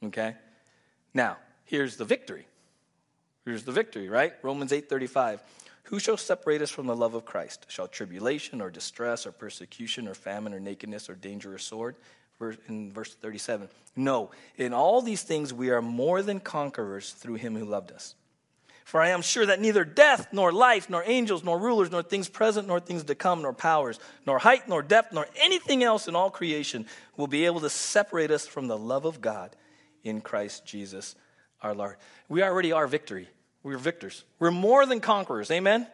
[0.05, 0.35] Okay?
[1.15, 2.45] Now, here's the victory.
[3.45, 4.33] Here's the victory, right?
[4.43, 5.41] Romans 8:35.
[5.85, 7.65] Who shall separate us from the love of Christ?
[7.67, 11.95] Shall tribulation or distress or persecution or famine or nakedness or danger or sword?
[12.67, 13.69] In verse 37.
[13.95, 18.15] No, in all these things we are more than conquerors through him who loved us.
[18.83, 22.29] For I am sure that neither death, nor life, nor angels, nor rulers, nor things
[22.29, 26.15] present, nor things to come, nor powers, nor height, nor depth, nor anything else in
[26.15, 26.85] all creation
[27.15, 29.55] will be able to separate us from the love of God
[30.03, 31.15] in Christ Jesus
[31.61, 31.97] our Lord.
[32.29, 33.27] We already are victory.
[33.63, 34.23] We're victors.
[34.39, 35.51] We're more than conquerors.
[35.51, 35.87] Amen?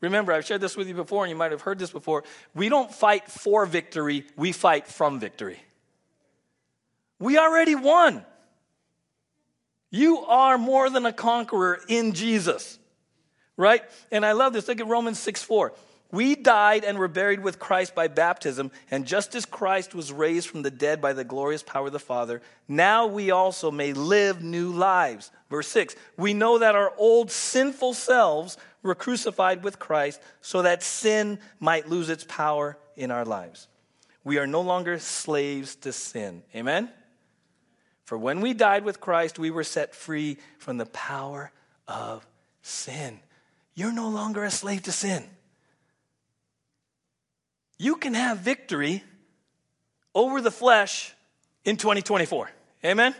[0.00, 2.24] Remember, I've shared this with you before, and you might have heard this before.
[2.54, 5.60] We don't fight for victory, we fight from victory.
[7.18, 8.24] We already won.
[9.90, 12.78] You are more than a conqueror in Jesus,
[13.56, 13.82] right?
[14.10, 14.68] And I love this.
[14.68, 15.72] Look at Romans 6 4.
[16.12, 20.48] We died and were buried with Christ by baptism, and just as Christ was raised
[20.48, 24.42] from the dead by the glorious power of the Father, now we also may live
[24.42, 25.30] new lives.
[25.48, 30.82] Verse 6 We know that our old sinful selves were crucified with Christ so that
[30.82, 33.68] sin might lose its power in our lives.
[34.24, 36.42] We are no longer slaves to sin.
[36.56, 36.90] Amen?
[38.04, 41.52] For when we died with Christ, we were set free from the power
[41.86, 42.26] of
[42.62, 43.20] sin.
[43.74, 45.24] You're no longer a slave to sin
[47.80, 49.02] you can have victory
[50.14, 51.14] over the flesh
[51.64, 52.50] in 2024.
[52.84, 53.14] Amen?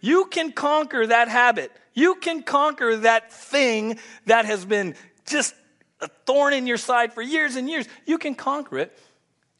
[0.00, 1.72] You can conquer that habit.
[1.92, 4.94] You can conquer that thing that has been
[5.26, 5.56] just
[6.00, 7.88] a thorn in your side for years and years.
[8.06, 8.96] You can conquer it.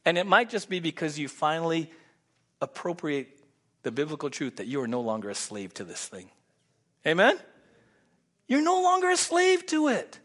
[0.04, 1.90] And it might just be because you finally
[2.62, 3.40] appropriate
[3.82, 6.30] the biblical truth that you are no longer a slave to this thing.
[7.04, 7.36] Amen?
[8.46, 10.20] You're no longer a slave to it.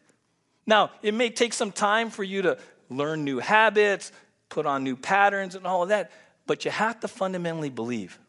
[0.68, 2.60] Now, it may take some time for you to
[2.92, 4.12] learn new habits,
[4.50, 6.12] put on new patterns, and all of that.
[6.46, 8.20] But you have to fundamentally believe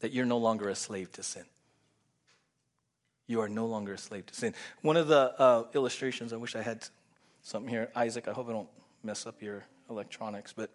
[0.00, 1.44] that you're no longer a slave to sin.
[3.26, 4.54] You are no longer a slave to sin.
[4.82, 6.84] One of the uh, illustrations, I wish I had
[7.42, 7.90] something here.
[7.94, 8.68] Isaac, I hope I don't
[9.04, 10.70] mess up your electronics, but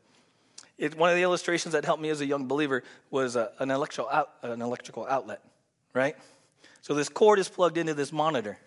[0.77, 3.71] it, one of the illustrations that helped me as a young believer was uh, an,
[3.71, 5.41] electrical out, an electrical outlet,
[5.93, 6.15] right?
[6.81, 8.57] So this cord is plugged into this monitor,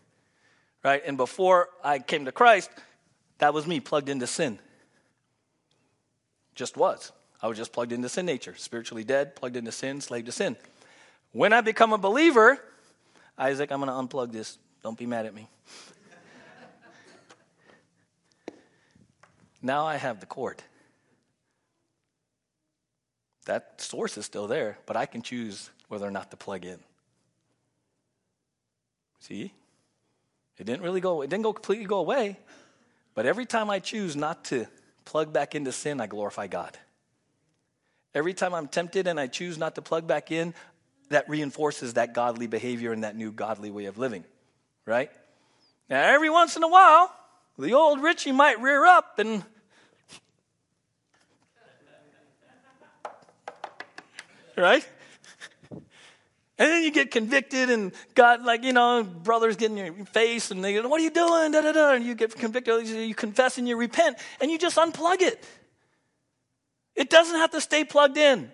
[0.84, 1.02] right?
[1.06, 2.70] And before I came to Christ,
[3.38, 4.58] that was me plugged into sin.
[6.54, 7.12] Just was.
[7.40, 10.56] I was just plugged into sin nature, spiritually dead, plugged into sin, slave to sin.
[11.32, 12.58] When I become a believer,
[13.36, 14.58] Isaac, I'm going to unplug this.
[14.82, 15.48] Don't be mad at me.
[19.62, 20.62] now I have the cord.
[23.46, 26.78] That source is still there, but I can choose whether or not to plug in.
[29.20, 29.52] See?
[30.58, 32.36] It didn't really go, it didn't go completely go away.
[33.18, 34.68] But every time I choose not to
[35.04, 36.78] plug back into sin, I glorify God.
[38.14, 40.54] Every time I'm tempted and I choose not to plug back in,
[41.08, 44.22] that reinforces that godly behavior and that new godly way of living,
[44.86, 45.10] right?
[45.90, 47.12] Now, every once in a while,
[47.58, 49.44] the old Richie might rear up and
[54.56, 54.88] right?
[56.58, 60.50] And then you get convicted, and God, like, you know, brothers get in your face,
[60.50, 61.52] and they go, What are you doing?
[61.52, 61.92] Da, da, da.
[61.92, 65.44] And you get convicted, you confess and you repent, and you just unplug it.
[66.96, 68.50] It doesn't have to stay plugged in.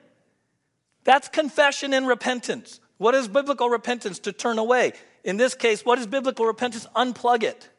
[1.04, 2.78] That's confession and repentance.
[2.98, 4.18] What is biblical repentance?
[4.20, 4.92] To turn away.
[5.24, 6.86] In this case, what is biblical repentance?
[6.94, 7.70] Unplug it.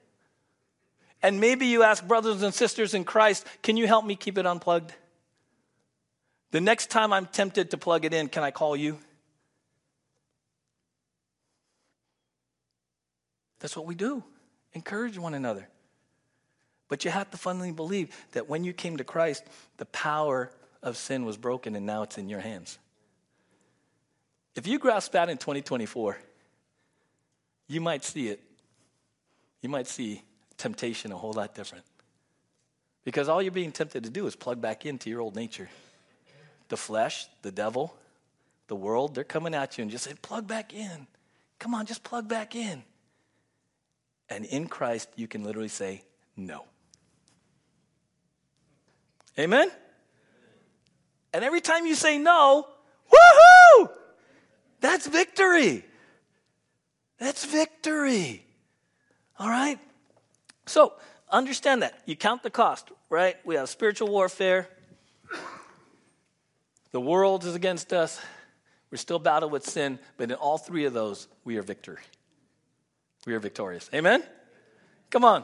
[1.21, 4.47] And maybe you ask brothers and sisters in Christ, Can you help me keep it
[4.47, 4.91] unplugged?
[6.49, 8.97] The next time I'm tempted to plug it in, can I call you?
[13.59, 14.23] That's what we do.
[14.73, 15.67] Encourage one another.
[16.87, 19.43] But you have to fundamentally believe that when you came to Christ,
[19.77, 20.51] the power
[20.83, 22.77] of sin was broken and now it's in your hands.
[24.55, 26.17] If you grasp that in 2024,
[27.67, 28.39] you might see it.
[29.61, 30.21] You might see
[30.57, 31.85] temptation a whole lot different.
[33.03, 35.69] Because all you're being tempted to do is plug back into your old nature.
[36.69, 37.95] The flesh, the devil,
[38.67, 41.07] the world, they're coming at you and just say, plug back in.
[41.59, 42.83] Come on, just plug back in.
[44.29, 46.03] And in Christ, you can literally say
[46.35, 46.65] no.
[49.37, 49.69] Amen?
[51.33, 52.67] And every time you say no,
[53.11, 53.89] woohoo!
[54.79, 55.83] That's victory.
[57.17, 58.45] That's victory.
[59.37, 59.79] All right?
[60.65, 60.93] So,
[61.29, 62.01] understand that.
[62.05, 63.35] You count the cost, right?
[63.45, 64.69] We have spiritual warfare.
[66.91, 68.21] The world is against us.
[68.89, 71.99] We're still battling with sin, but in all three of those, we are victory
[73.25, 73.89] we are victorious.
[73.93, 74.23] Amen?
[75.09, 75.43] Come on.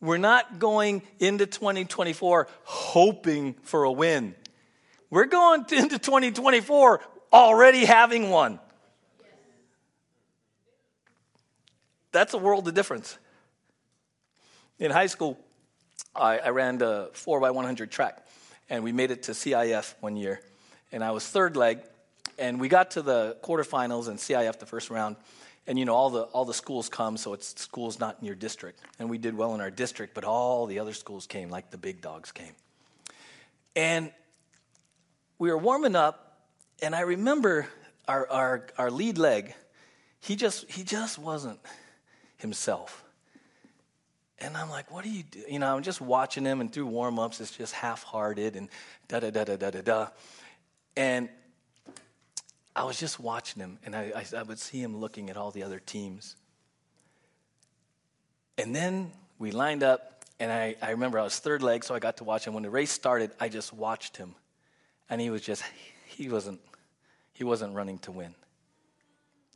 [0.00, 4.34] We're not going into 2024 hoping for a win.
[5.10, 7.00] We're going into 2024
[7.32, 8.58] already having one.
[12.10, 13.16] That's a world of difference.
[14.78, 15.38] In high school,
[16.14, 18.26] I, I ran the 4x100 track,
[18.68, 20.42] and we made it to CIF one year.
[20.90, 21.78] And I was third leg,
[22.38, 25.16] and we got to the quarterfinals and CIF the first round
[25.66, 28.34] and you know all the all the schools come so it's schools not in your
[28.34, 31.70] district and we did well in our district but all the other schools came like
[31.70, 32.52] the big dogs came
[33.76, 34.10] and
[35.38, 36.46] we were warming up
[36.82, 37.68] and i remember
[38.08, 39.54] our, our, our lead leg,
[40.20, 41.58] he just, he just wasn't
[42.36, 43.04] himself.
[44.38, 45.42] And I'm like, what do you do?
[45.48, 48.68] You know, I'm just watching him, and through warm ups, it's just half hearted and
[49.06, 50.08] da da da da da da da.
[50.96, 51.28] And
[52.74, 55.50] I was just watching him, and I, I, I would see him looking at all
[55.50, 56.36] the other teams.
[58.56, 61.98] And then we lined up, and I, I remember I was third leg, so I
[61.98, 62.54] got to watch him.
[62.54, 64.34] When the race started, I just watched him.
[65.10, 65.62] And he was just,
[66.06, 66.60] he wasn't,
[67.32, 68.34] he wasn't running to win.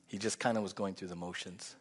[0.06, 1.74] He just kind of was going through the motions,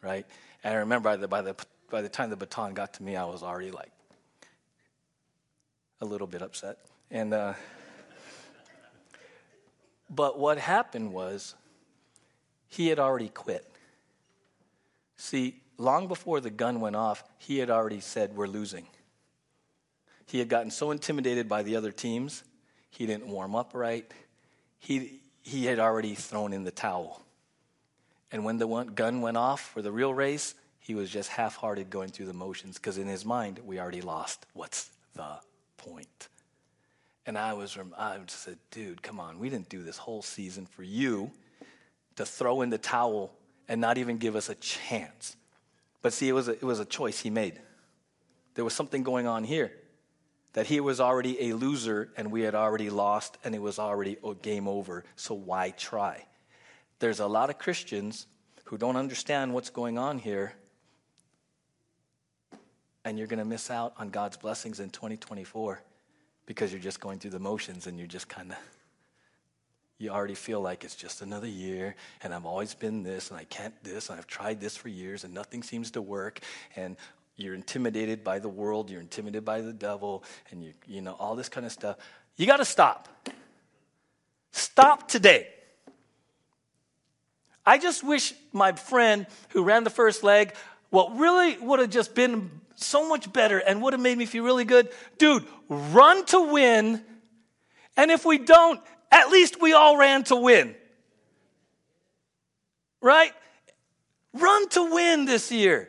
[0.00, 0.24] right?
[0.62, 1.56] And I remember by the, by, the,
[1.90, 3.90] by the time the baton got to me, I was already like
[6.00, 6.78] a little bit upset.
[7.10, 7.54] And, uh,
[10.14, 11.54] but what happened was
[12.68, 13.66] he had already quit.
[15.16, 18.86] See, long before the gun went off, he had already said, We're losing.
[20.26, 22.44] He had gotten so intimidated by the other teams,
[22.90, 24.10] he didn't warm up right.
[24.78, 27.22] He, he had already thrown in the towel.
[28.30, 31.56] And when the one, gun went off for the real race, he was just half
[31.56, 34.44] hearted going through the motions because in his mind, we already lost.
[34.52, 35.38] What's the
[35.76, 36.28] point?
[37.26, 39.38] And I was, I just said, dude, come on.
[39.38, 41.30] We didn't do this whole season for you
[42.16, 43.32] to throw in the towel
[43.68, 45.36] and not even give us a chance.
[46.02, 47.60] But see, it was a, it was a choice he made.
[48.54, 49.72] There was something going on here
[50.52, 54.18] that he was already a loser and we had already lost and it was already
[54.42, 55.04] game over.
[55.16, 56.26] So why try?
[56.98, 58.26] There's a lot of Christians
[58.64, 60.54] who don't understand what's going on here,
[63.04, 65.82] and you're going to miss out on God's blessings in 2024
[66.46, 68.58] because you're just going through the motions and you're just kind of
[69.98, 73.44] you already feel like it's just another year and I've always been this and I
[73.44, 76.40] can't this and I've tried this for years and nothing seems to work
[76.74, 76.96] and
[77.36, 81.36] you're intimidated by the world, you're intimidated by the devil and you you know all
[81.36, 81.96] this kind of stuff.
[82.36, 83.08] You got to stop.
[84.50, 85.48] Stop today.
[87.64, 90.52] I just wish my friend who ran the first leg
[90.90, 94.44] what really would have just been so much better and would have made me feel
[94.44, 94.88] really good.
[95.18, 97.02] Dude, run to win.
[97.96, 100.74] And if we don't, at least we all ran to win.
[103.00, 103.32] Right?
[104.32, 105.88] Run to win this year.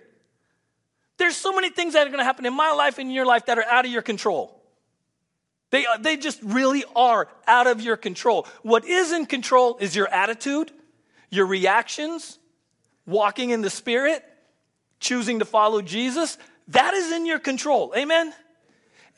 [1.17, 3.25] There's so many things that are going to happen in my life and in your
[3.25, 4.59] life that are out of your control.
[5.69, 8.45] They, uh, they just really are out of your control.
[8.61, 10.71] What is in control is your attitude,
[11.29, 12.38] your reactions,
[13.05, 14.23] walking in the Spirit,
[14.99, 16.38] choosing to follow Jesus.
[16.70, 17.93] That is in your control.
[17.95, 18.34] Amen?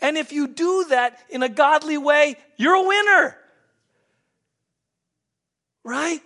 [0.01, 3.37] And if you do that in a godly way, you're a winner.
[5.83, 6.21] Right?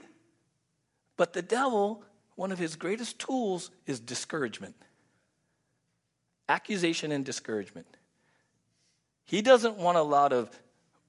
[1.17, 2.03] But the devil,
[2.35, 4.75] one of his greatest tools is discouragement
[6.49, 7.85] accusation and discouragement.
[9.23, 10.49] He doesn't want a lot of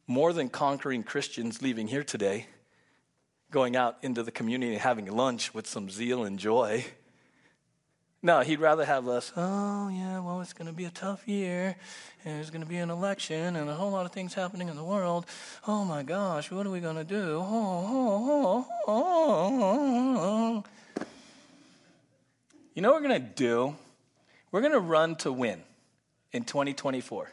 [0.07, 2.47] more than conquering Christians leaving here today,
[3.51, 6.85] going out into the community and having lunch with some zeal and joy.
[8.23, 11.75] No, he'd rather have us, oh, yeah, well, it's going to be a tough year,
[12.23, 14.77] and there's going to be an election, and a whole lot of things happening in
[14.77, 15.25] the world.
[15.66, 17.39] Oh, my gosh, what are we going to do?
[17.41, 20.64] Oh, oh, oh,
[20.99, 21.05] oh,
[22.75, 23.75] you know what we're going to do?
[24.53, 25.62] We're going to run to win
[26.33, 27.31] in 2024.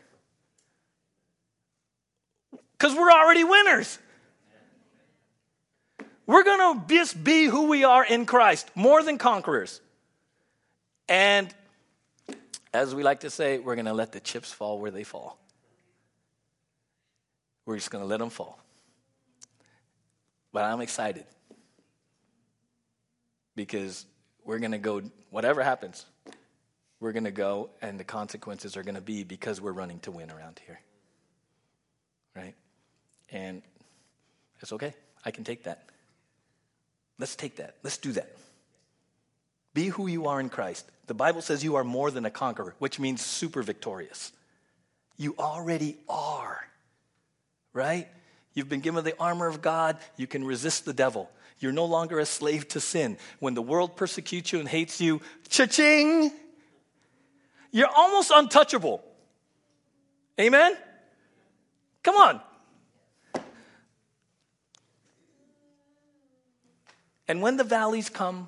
[2.77, 3.99] Because we're already winners.
[6.25, 9.81] We're going to just be who we are in Christ, more than conquerors.
[11.09, 11.53] And
[12.73, 15.39] as we like to say, we're going to let the chips fall where they fall.
[17.65, 18.59] We're just going to let them fall.
[20.53, 21.25] But I'm excited
[23.55, 24.05] because
[24.45, 26.05] we're going to go, whatever happens,
[26.99, 30.11] we're going to go, and the consequences are going to be because we're running to
[30.11, 30.79] win around here.
[32.35, 32.55] Right?
[33.29, 33.61] And
[34.61, 34.93] it's okay.
[35.25, 35.83] I can take that.
[37.19, 37.75] Let's take that.
[37.83, 38.31] Let's do that.
[39.77, 40.89] Be who you are in Christ.
[41.05, 44.31] The Bible says you are more than a conqueror, which means super victorious.
[45.17, 46.67] You already are,
[47.73, 48.07] right?
[48.55, 49.99] You've been given the armor of God.
[50.15, 51.29] You can resist the devil.
[51.59, 53.19] You're no longer a slave to sin.
[53.37, 56.31] When the world persecutes you and hates you, cha-ching!
[57.69, 59.03] You're almost untouchable.
[60.41, 60.75] Amen?
[62.01, 62.41] Come on.
[67.27, 68.47] And when the valleys come,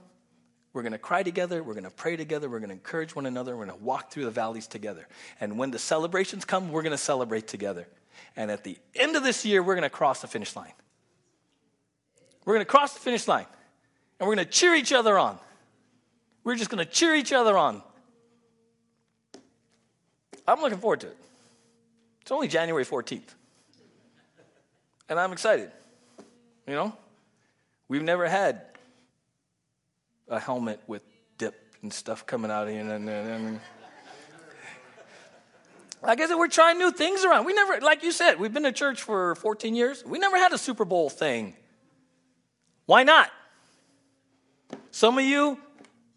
[0.74, 1.64] we're going to cry together.
[1.64, 2.50] We're going to pray together.
[2.50, 3.58] We're going to encourage one another.
[3.58, 5.08] We're going to walk through the valleys together.
[5.42, 7.88] And when the celebrations come, we're going to celebrate together.
[8.36, 10.74] And at the end of this year, we're going to cross the finish line.
[12.46, 13.48] We're going to cross the finish line.
[14.20, 15.40] And we're going to cheer each other on.
[16.44, 17.82] We're just going to cheer each other on.
[20.48, 21.18] I'm looking forward to it.
[22.22, 23.36] It's only January 14th.
[25.10, 25.72] And I'm excited.
[26.68, 26.94] You know?
[27.88, 28.69] We've never had
[30.30, 31.02] a helmet with
[31.38, 32.80] dip and stuff coming out of you.
[32.80, 33.60] And, and, and,
[36.04, 37.46] I guess we're trying new things around.
[37.46, 40.04] We never, like you said, we've been to church for 14 years.
[40.06, 41.56] We never had a Super Bowl thing.
[42.86, 43.30] Why not?
[44.92, 45.60] Some of you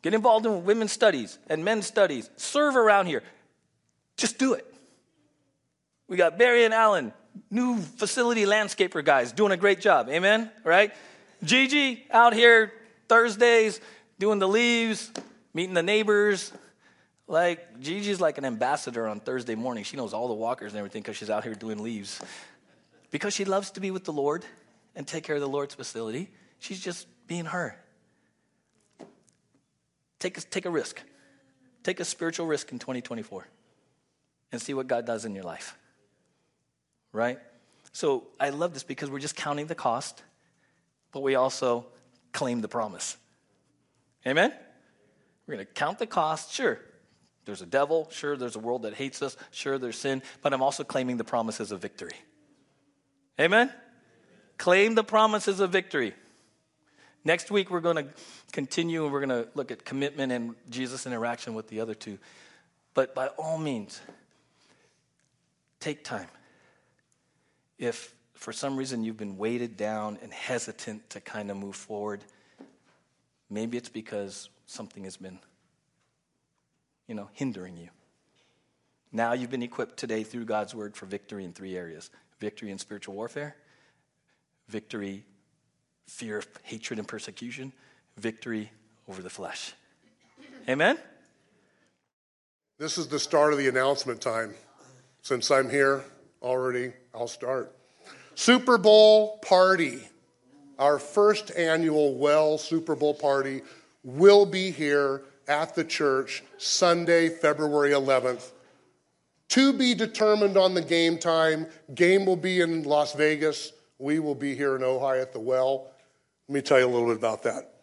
[0.02, 2.30] get involved in women's studies and men's studies.
[2.36, 3.22] Serve around here.
[4.16, 4.66] Just do it.
[6.06, 7.12] We got Barry and Alan,
[7.50, 10.08] new facility landscaper guys, doing a great job.
[10.08, 10.50] Amen?
[10.62, 10.92] Right?
[11.42, 12.72] Gigi out here
[13.08, 13.80] Thursdays
[14.22, 15.10] doing the leaves,
[15.52, 16.52] meeting the neighbors.
[17.26, 19.82] Like, Gigi's like an ambassador on Thursday morning.
[19.82, 22.22] She knows all the walkers and everything because she's out here doing leaves.
[23.10, 24.44] Because she loves to be with the Lord
[24.94, 26.30] and take care of the Lord's facility.
[26.60, 27.76] She's just being her.
[30.20, 31.02] Take a, take a risk.
[31.82, 33.48] Take a spiritual risk in 2024
[34.52, 35.76] and see what God does in your life.
[37.12, 37.40] Right?
[37.90, 40.22] So I love this because we're just counting the cost,
[41.10, 41.86] but we also
[42.32, 43.16] claim the promise.
[44.26, 44.52] Amen?
[45.46, 46.52] We're going to count the cost.
[46.52, 46.78] Sure,
[47.44, 48.08] there's a devil.
[48.10, 49.36] Sure, there's a world that hates us.
[49.50, 50.22] Sure, there's sin.
[50.42, 52.14] But I'm also claiming the promises of victory.
[53.40, 53.72] Amen?
[54.58, 56.14] Claim the promises of victory.
[57.24, 58.06] Next week, we're going to
[58.52, 62.18] continue and we're going to look at commitment and Jesus' interaction with the other two.
[62.94, 64.00] But by all means,
[65.80, 66.28] take time.
[67.78, 72.24] If for some reason you've been weighted down and hesitant to kind of move forward,
[73.52, 75.38] maybe it's because something has been,
[77.06, 77.88] you know, hindering you.
[79.12, 82.78] Now you've been equipped today through God's word for victory in three areas victory in
[82.78, 83.54] spiritual warfare,
[84.68, 85.24] victory,
[86.08, 87.72] fear, of hatred, and persecution,
[88.16, 88.72] victory
[89.08, 89.74] over the flesh.
[90.68, 90.98] Amen?
[92.78, 94.54] This is the start of the announcement time.
[95.20, 96.02] Since I'm here
[96.42, 97.76] already, I'll start.
[98.34, 100.00] Super Bowl party.
[100.78, 103.62] Our first annual Well Super Bowl party
[104.02, 108.50] will be here at the church Sunday, February 11th.
[109.50, 111.66] To be determined on the game time.
[111.94, 113.72] Game will be in Las Vegas.
[113.98, 115.90] We will be here in Ojai at the Well.
[116.48, 117.74] Let me tell you a little bit about that.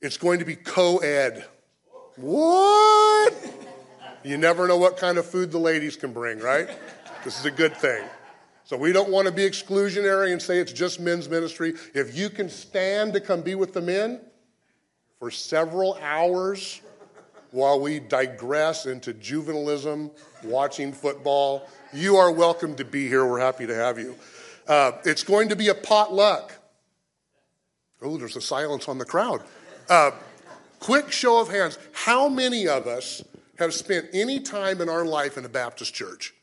[0.00, 1.46] It's going to be co ed.
[2.16, 3.34] What?
[4.22, 6.68] You never know what kind of food the ladies can bring, right?
[7.24, 8.04] This is a good thing.
[8.64, 11.74] So we don't want to be exclusionary and say it's just men's ministry.
[11.92, 14.20] If you can stand to come be with the men
[15.18, 16.80] for several hours
[17.50, 20.10] while we digress into juvenilism,
[20.44, 23.26] watching football, you are welcome to be here.
[23.26, 24.16] We're happy to have you.
[24.66, 26.54] Uh, it's going to be a potluck.
[28.00, 29.42] Oh, there's a silence on the crowd.
[29.90, 30.12] Uh,
[30.80, 31.78] quick show of hands.
[31.92, 33.22] How many of us
[33.58, 36.34] have spent any time in our life in a Baptist church?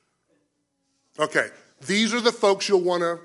[1.20, 1.50] Okay,
[1.86, 3.20] these are the folks you'll want to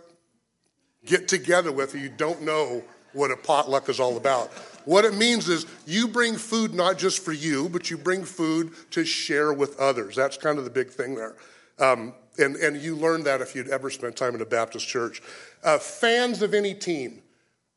[1.04, 2.82] get together with if you don't know
[3.12, 4.52] what a potluck is all about.
[4.84, 8.72] What it means is you bring food not just for you, but you bring food
[8.92, 10.14] to share with others.
[10.14, 11.34] That's kind of the big thing there.
[11.78, 15.22] Um, and, and you learn that if you'd ever spent time in a Baptist church.
[15.64, 17.22] Uh, fans of any team,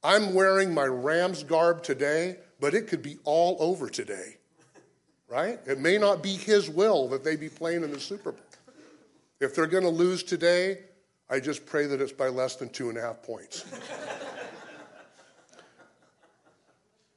[0.04, 4.38] I'm wearing my Rams garb today, but it could be all over today,
[5.28, 5.60] right?
[5.66, 8.42] It may not be his will that they be playing in the Super Bowl.
[9.40, 10.80] If they're going to lose today,
[11.30, 13.66] I just pray that it's by less than two and a half points.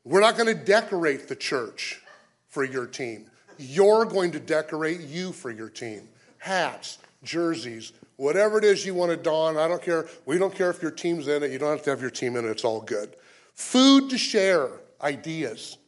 [0.05, 2.01] We're not going to decorate the church
[2.49, 3.27] for your team.
[3.59, 6.09] You're going to decorate you for your team.
[6.39, 9.57] Hats, jerseys, whatever it is you want to don.
[9.57, 10.09] I don't care.
[10.27, 11.51] We don't care if your team's in it.
[11.51, 12.51] You don't have to have your team in it.
[12.51, 13.15] It's all good.
[13.55, 14.69] Food to share,
[15.01, 15.79] ideas.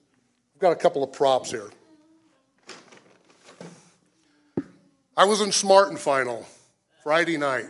[0.55, 1.71] I've got a couple of props here.
[5.17, 6.45] I was in Smart and Final
[7.05, 7.67] Friday night.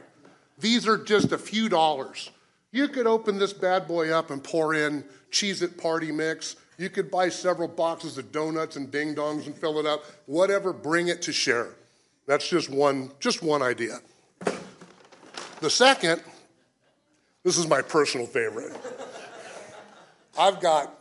[0.58, 2.30] These are just a few dollars.
[2.72, 6.56] You could open this bad boy up and pour in Cheez It Party Mix.
[6.78, 10.04] You could buy several boxes of donuts and ding dongs and fill it up.
[10.24, 11.68] Whatever, bring it to share.
[12.26, 13.98] That's just one, just one idea.
[15.60, 16.22] The second,
[17.42, 18.74] this is my personal favorite.
[20.38, 20.98] I've got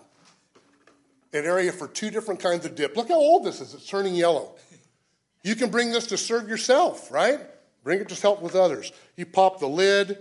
[1.32, 2.98] an area for two different kinds of dip.
[2.98, 3.74] Look how old this is.
[3.74, 4.56] It's turning yellow.
[5.44, 7.39] You can bring this to serve yourself, right?
[7.84, 8.91] Bring it to help with others.
[9.18, 10.18] You pop the lid,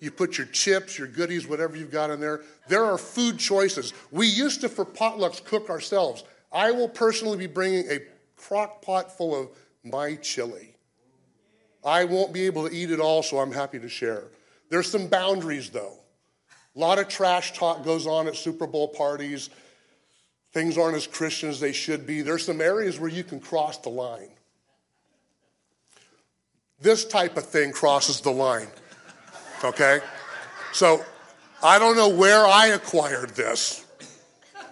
[0.00, 2.42] you put your chips, your goodies, whatever you've got in there.
[2.68, 3.92] There are food choices.
[4.10, 6.24] We used to, for potlucks, cook ourselves.
[6.52, 8.00] I will personally be bringing a
[8.36, 9.48] crock pot full of
[9.84, 10.74] my chili.
[11.84, 14.24] I won't be able to eat it all, so I'm happy to share.
[14.70, 15.98] There's some boundaries, though.
[16.74, 19.50] A lot of trash talk goes on at Super Bowl parties.
[20.52, 22.22] Things aren't as Christian as they should be.
[22.22, 24.30] There's some areas where you can cross the line.
[26.80, 28.68] This type of thing crosses the line.
[29.64, 30.00] Okay?
[30.72, 31.04] So
[31.62, 33.84] I don't know where I acquired this,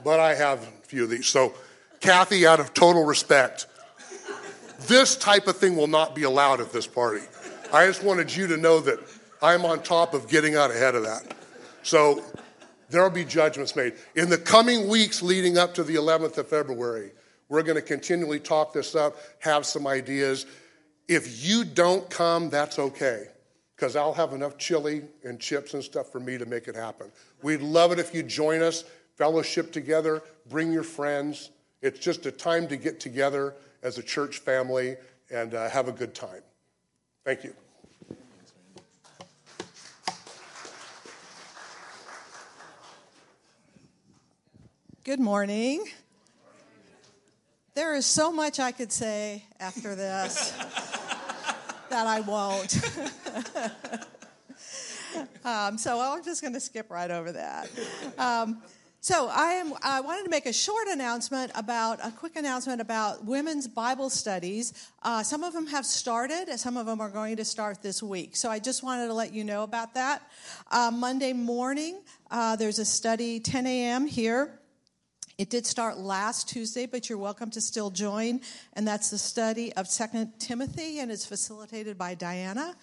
[0.04, 1.26] but I have a few of these.
[1.26, 1.54] So,
[2.00, 3.66] Kathy, out of total respect,
[4.86, 7.24] this type of thing will not be allowed at this party.
[7.72, 8.98] I just wanted you to know that
[9.40, 11.34] I'm on top of getting out ahead of that.
[11.82, 12.22] So,
[12.90, 13.94] there'll be judgments made.
[14.14, 17.12] In the coming weeks leading up to the 11th of February,
[17.48, 20.44] we're going to continually talk this up, have some ideas.
[21.06, 23.26] If you don't come, that's okay,
[23.76, 27.12] because I'll have enough chili and chips and stuff for me to make it happen.
[27.42, 28.84] We'd love it if you join us,
[29.16, 31.50] fellowship together, bring your friends.
[31.82, 34.96] It's just a time to get together as a church family
[35.30, 36.40] and uh, have a good time.
[37.24, 37.54] Thank you.
[45.04, 45.84] Good morning.
[47.74, 50.54] There is so much I could say after this
[51.90, 52.78] that I won't.
[55.44, 57.70] um, so I'm just going to skip right over that.
[58.18, 58.62] Um,
[59.00, 59.74] so I am.
[59.82, 64.90] I wanted to make a short announcement about a quick announcement about women's Bible studies.
[65.02, 66.48] Uh, some of them have started.
[66.58, 68.34] Some of them are going to start this week.
[68.34, 70.22] So I just wanted to let you know about that.
[70.70, 74.06] Uh, Monday morning, uh, there's a study 10 a.m.
[74.06, 74.58] here
[75.36, 78.40] it did start last Tuesday, but you're welcome to still join.
[78.74, 82.76] And that's the study of Second Timothy, and it's facilitated by Diana.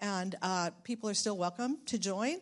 [0.00, 2.40] And uh, people are still welcome to join.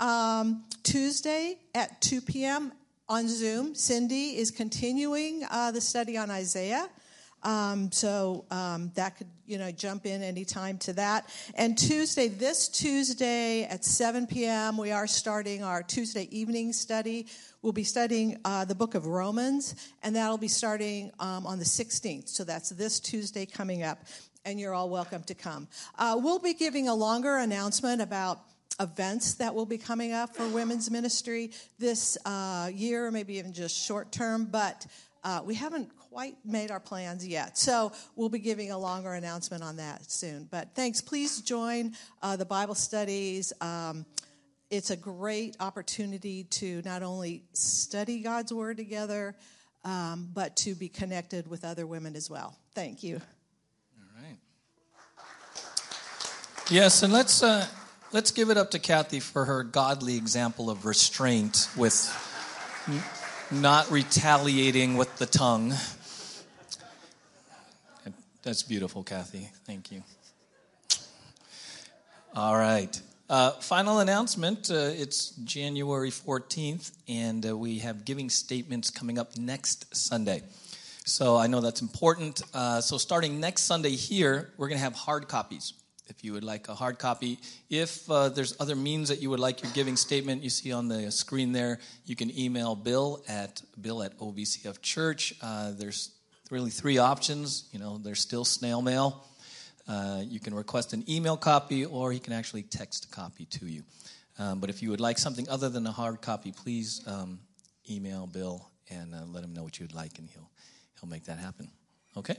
[0.00, 2.72] Um, Tuesday at 2 p.m.
[3.08, 6.88] on Zoom, Cindy is continuing uh, the study on Isaiah.
[7.44, 11.28] Um, so um, that could, you know, jump in anytime to that.
[11.54, 17.26] And Tuesday, this Tuesday at 7 p.m., we are starting our Tuesday evening study.
[17.60, 21.64] We'll be studying uh, the book of Romans, and that'll be starting um, on the
[21.64, 22.28] 16th.
[22.28, 23.98] So that's this Tuesday coming up,
[24.46, 25.68] and you're all welcome to come.
[25.98, 28.40] Uh, we'll be giving a longer announcement about
[28.80, 33.76] events that will be coming up for women's ministry this uh, year, maybe even just
[33.76, 34.86] short term, but
[35.22, 37.58] uh, we haven't quite made our plans yet.
[37.58, 40.46] So we'll be giving a longer announcement on that soon.
[40.48, 41.00] But thanks.
[41.00, 43.52] Please join uh, the Bible studies.
[43.60, 44.06] Um,
[44.70, 49.34] it's a great opportunity to not only study God's Word together,
[49.84, 52.56] um, but to be connected with other women as well.
[52.76, 53.20] Thank you.
[53.98, 54.36] All right.
[56.70, 57.66] Yes, and let's uh,
[58.12, 62.08] let's give it up to Kathy for her godly example of restraint with
[63.50, 65.74] not retaliating with the tongue.
[68.44, 69.48] That's beautiful, Kathy.
[69.64, 70.02] Thank you.
[72.36, 73.00] All right.
[73.30, 79.38] Uh, final announcement uh, it's January 14th, and uh, we have giving statements coming up
[79.38, 80.42] next Sunday.
[81.06, 82.42] So I know that's important.
[82.52, 85.72] Uh, so starting next Sunday here, we're going to have hard copies.
[86.08, 87.38] If you would like a hard copy,
[87.70, 90.88] if uh, there's other means that you would like your giving statement, you see on
[90.88, 95.32] the screen there, you can email Bill at bill at OBCF Church.
[95.40, 96.13] Uh, there's
[96.54, 97.68] really three options.
[97.72, 99.26] You know, there's still snail mail.
[99.88, 103.66] Uh, you can request an email copy, or he can actually text a copy to
[103.66, 103.82] you.
[104.38, 107.40] Um, but if you would like something other than a hard copy, please um,
[107.90, 110.50] email Bill and uh, let him know what you'd like, and he'll
[111.00, 111.68] he'll make that happen.
[112.16, 112.36] Okay.